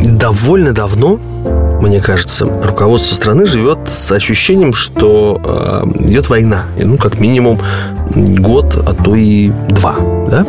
Довольно 0.00 0.72
давно 0.72 1.18
мне 1.82 2.00
кажется, 2.00 2.46
руководство 2.46 3.16
страны 3.16 3.44
живет 3.46 3.78
с 3.92 4.12
ощущением, 4.12 4.72
что 4.72 5.40
э, 5.44 6.08
идет 6.08 6.28
война. 6.28 6.66
И, 6.78 6.84
ну, 6.84 6.96
как 6.96 7.18
минимум 7.18 7.58
год, 8.14 8.76
а 8.86 8.94
то 8.94 9.16
и 9.16 9.50
два. 9.68 9.96
Да? 10.30 10.46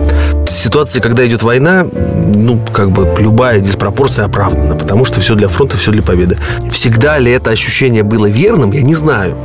Ситуация, 0.48 1.02
когда 1.02 1.26
идет 1.26 1.42
война, 1.42 1.88
ну, 2.36 2.60
как 2.72 2.92
бы 2.92 3.10
любая 3.20 3.62
диспропорция 3.62 4.26
оправдана, 4.26 4.76
потому 4.76 5.06
что 5.06 5.22
все 5.22 5.34
для 5.34 5.48
фронта, 5.48 5.76
все 5.76 5.92
для 5.92 6.04
победы. 6.04 6.38
Всегда 6.70 7.18
ли 7.18 7.32
это 7.32 7.50
ощущение 7.50 8.04
было 8.04 8.28
верным, 8.28 8.72
я 8.72 8.84
не 8.84 8.96
знаю. 8.96 9.36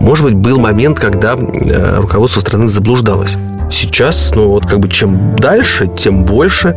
Может 0.00 0.24
быть, 0.24 0.34
был 0.34 0.58
момент, 0.58 0.98
когда 0.98 1.34
э, 1.36 2.00
руководство 2.00 2.40
страны 2.40 2.68
заблуждалось. 2.68 3.36
Сейчас, 3.74 4.32
ну, 4.36 4.50
вот 4.50 4.66
как 4.66 4.78
бы 4.78 4.88
чем 4.88 5.34
дальше, 5.34 5.88
тем 5.88 6.24
больше 6.24 6.76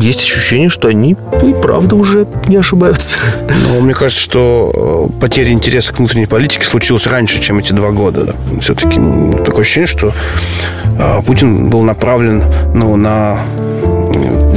есть 0.00 0.20
ощущение, 0.20 0.68
что 0.68 0.86
они 0.86 1.16
и 1.42 1.52
правда 1.60 1.96
уже 1.96 2.24
не 2.46 2.54
ошибаются. 2.54 3.18
Ну, 3.68 3.80
мне 3.80 3.94
кажется, 3.94 4.22
что 4.22 5.10
э, 5.12 5.20
потеря 5.20 5.50
интереса 5.50 5.92
к 5.92 5.98
внутренней 5.98 6.26
политике 6.26 6.64
случилась 6.64 7.06
раньше, 7.08 7.40
чем 7.42 7.58
эти 7.58 7.72
два 7.72 7.90
года. 7.90 8.26
Да. 8.26 8.60
Все-таки 8.60 9.00
такое 9.44 9.62
ощущение, 9.62 9.88
что 9.88 10.12
э, 10.98 11.22
Путин 11.26 11.68
был 11.68 11.82
направлен 11.82 12.44
ну, 12.74 12.94
на 12.94 13.42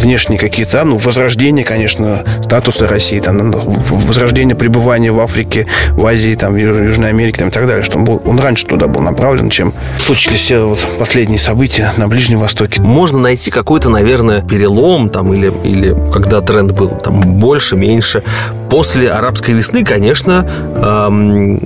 внешние 0.03 0.39
какие-то, 0.39 0.83
ну, 0.83 0.97
возрождение, 0.97 1.65
конечно, 1.65 2.23
статуса 2.43 2.87
России, 2.87 3.19
там, 3.19 3.51
возрождение 3.51 4.55
пребывания 4.55 5.11
в 5.11 5.19
Африке, 5.19 5.67
в 5.91 6.05
Азии, 6.05 6.35
там, 6.35 6.53
в 6.53 6.57
Южной 6.57 7.09
Америке 7.09 7.39
там, 7.39 7.49
и 7.49 7.51
так 7.51 7.67
далее, 7.67 7.83
что 7.83 7.97
он, 7.97 8.05
был, 8.05 8.21
он 8.25 8.39
раньше 8.39 8.65
туда 8.65 8.87
был 8.87 9.01
направлен, 9.01 9.49
чем 9.49 9.73
случились 9.99 10.39
все 10.39 10.67
вот 10.67 10.79
последние 10.97 11.39
события 11.39 11.93
на 11.97 12.07
Ближнем 12.07 12.39
Востоке. 12.39 12.81
Можно 12.81 13.19
найти 13.19 13.51
какой-то, 13.51 13.89
наверное, 13.89 14.41
перелом 14.41 15.09
там 15.09 15.33
или, 15.33 15.51
или 15.63 15.95
когда 16.11 16.41
тренд 16.41 16.71
был 16.71 16.89
там 16.89 17.19
больше, 17.21 17.75
меньше. 17.75 18.23
После 18.69 19.11
арабской 19.11 19.51
весны, 19.51 19.83
конечно, 19.83 20.47
эм, 20.75 21.57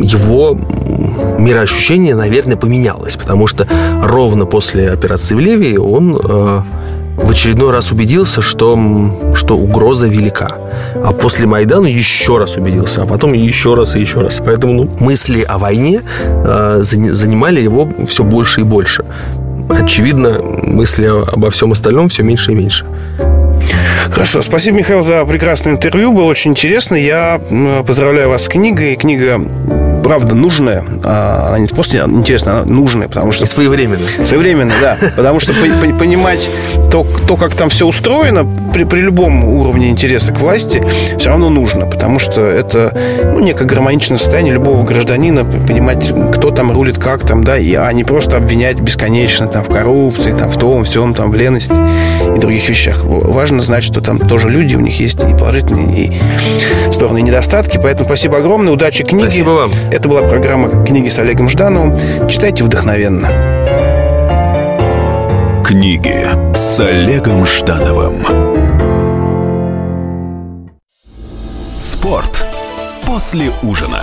его 0.00 0.58
мироощущение, 1.38 2.14
наверное, 2.14 2.56
поменялось, 2.56 3.16
потому 3.16 3.46
что 3.46 3.66
ровно 4.02 4.46
после 4.46 4.90
операции 4.90 5.34
в 5.34 5.40
Ливии 5.40 5.76
он 5.76 6.18
э, 6.22 6.60
в 7.16 7.30
очередной 7.30 7.70
раз 7.70 7.92
убедился, 7.92 8.42
что, 8.42 8.78
что 9.34 9.56
угроза 9.56 10.06
велика. 10.06 10.48
А 11.02 11.12
после 11.12 11.46
Майдана 11.46 11.86
еще 11.86 12.38
раз 12.38 12.56
убедился, 12.56 13.02
а 13.02 13.06
потом 13.06 13.32
еще 13.32 13.74
раз 13.74 13.96
и 13.96 14.00
еще 14.00 14.20
раз. 14.20 14.42
Поэтому 14.44 14.72
ну, 14.74 14.90
мысли 15.00 15.42
о 15.42 15.58
войне 15.58 16.02
э, 16.24 16.78
занимали 16.82 17.60
его 17.60 17.88
все 18.06 18.22
больше 18.24 18.60
и 18.60 18.64
больше. 18.64 19.04
Очевидно, 19.68 20.40
мысли 20.42 21.06
обо 21.06 21.50
всем 21.50 21.72
остальном 21.72 22.08
все 22.08 22.22
меньше 22.22 22.52
и 22.52 22.54
меньше. 22.54 22.84
Хорошо, 24.10 24.42
спасибо, 24.42 24.78
Михаил, 24.78 25.02
за 25.02 25.24
прекрасное 25.24 25.72
интервью. 25.72 26.12
Было 26.12 26.24
очень 26.24 26.52
интересно. 26.52 26.94
Я 26.94 27.40
поздравляю 27.86 28.28
вас 28.28 28.44
с 28.44 28.48
книгой. 28.48 28.96
Книга 28.96 29.40
правда 30.06 30.36
нужная, 30.36 30.84
а, 31.02 31.48
она 31.48 31.58
не 31.58 31.66
просто 31.66 31.98
интересная, 31.98 32.60
она 32.60 32.64
нужная, 32.64 33.08
потому 33.08 33.32
что... 33.32 33.42
И 33.42 33.46
своевременная. 33.48 34.06
Своевременная, 34.24 34.76
да. 34.80 34.96
Потому 35.16 35.40
что 35.40 35.52
понимать 35.52 36.48
то, 36.92 37.04
то, 37.26 37.34
как 37.34 37.54
там 37.54 37.70
все 37.70 37.86
устроено, 37.88 38.46
при, 38.72 38.84
при 38.84 39.00
любом 39.00 39.44
уровне 39.44 39.90
интереса 39.90 40.32
к 40.32 40.38
власти, 40.38 40.84
все 41.18 41.30
равно 41.30 41.50
нужно, 41.50 41.86
потому 41.86 42.20
что 42.20 42.42
это 42.42 42.96
ну, 43.32 43.40
некое 43.40 43.64
гармоничное 43.64 44.18
состояние 44.18 44.54
любого 44.54 44.84
гражданина, 44.84 45.44
понимать, 45.44 46.12
кто 46.32 46.52
там 46.52 46.70
рулит, 46.70 46.98
как 46.98 47.26
там, 47.26 47.42
да, 47.42 47.58
и, 47.58 47.74
а 47.74 47.90
не 47.92 48.04
просто 48.04 48.36
обвинять 48.36 48.78
бесконечно 48.78 49.48
там 49.48 49.64
в 49.64 49.68
коррупции, 49.68 50.30
там 50.30 50.52
в 50.52 50.58
том, 50.58 50.84
всем, 50.84 51.14
там 51.14 51.32
в 51.32 51.34
лености 51.34 51.80
и 52.32 52.38
других 52.38 52.68
вещах. 52.68 53.02
Важно 53.02 53.60
знать, 53.60 53.82
что 53.82 54.00
там 54.00 54.20
тоже 54.20 54.50
люди, 54.50 54.76
у 54.76 54.80
них 54.80 55.00
есть 55.00 55.18
и 55.24 55.32
положительные, 55.32 56.06
и 56.06 56.92
стороны, 56.92 57.18
и 57.18 57.22
недостатки. 57.22 57.80
Поэтому 57.82 58.06
спасибо 58.06 58.38
огромное, 58.38 58.72
удачи 58.72 59.02
книге. 59.02 59.30
Спасибо 59.30 59.50
вам. 59.50 59.72
Это 59.96 60.10
была 60.10 60.20
программа 60.20 60.84
«Книги 60.84 61.08
с 61.08 61.18
Олегом 61.18 61.48
Ждановым». 61.48 61.96
Читайте 62.28 62.62
вдохновенно. 62.62 63.28
Книги 65.64 66.28
с 66.54 66.78
Олегом 66.80 67.46
Ждановым. 67.46 68.22
Спорт 71.74 72.44
после 73.06 73.50
ужина. 73.62 74.02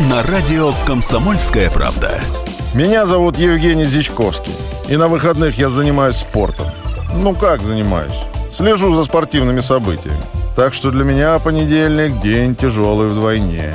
На 0.00 0.22
радио 0.22 0.72
«Комсомольская 0.86 1.68
правда». 1.68 2.22
Меня 2.72 3.04
зовут 3.04 3.36
Евгений 3.36 3.84
Зичковский. 3.84 4.54
И 4.88 4.96
на 4.96 5.08
выходных 5.08 5.58
я 5.58 5.68
занимаюсь 5.68 6.16
спортом. 6.16 6.68
Ну 7.14 7.34
как 7.34 7.62
занимаюсь? 7.62 8.18
Слежу 8.50 8.94
за 8.94 9.04
спортивными 9.04 9.60
событиями. 9.60 10.24
Так 10.56 10.72
что 10.72 10.90
для 10.90 11.04
меня 11.04 11.38
понедельник– 11.38 12.18
день 12.22 12.56
тяжелый 12.56 13.08
вдвойне. 13.08 13.74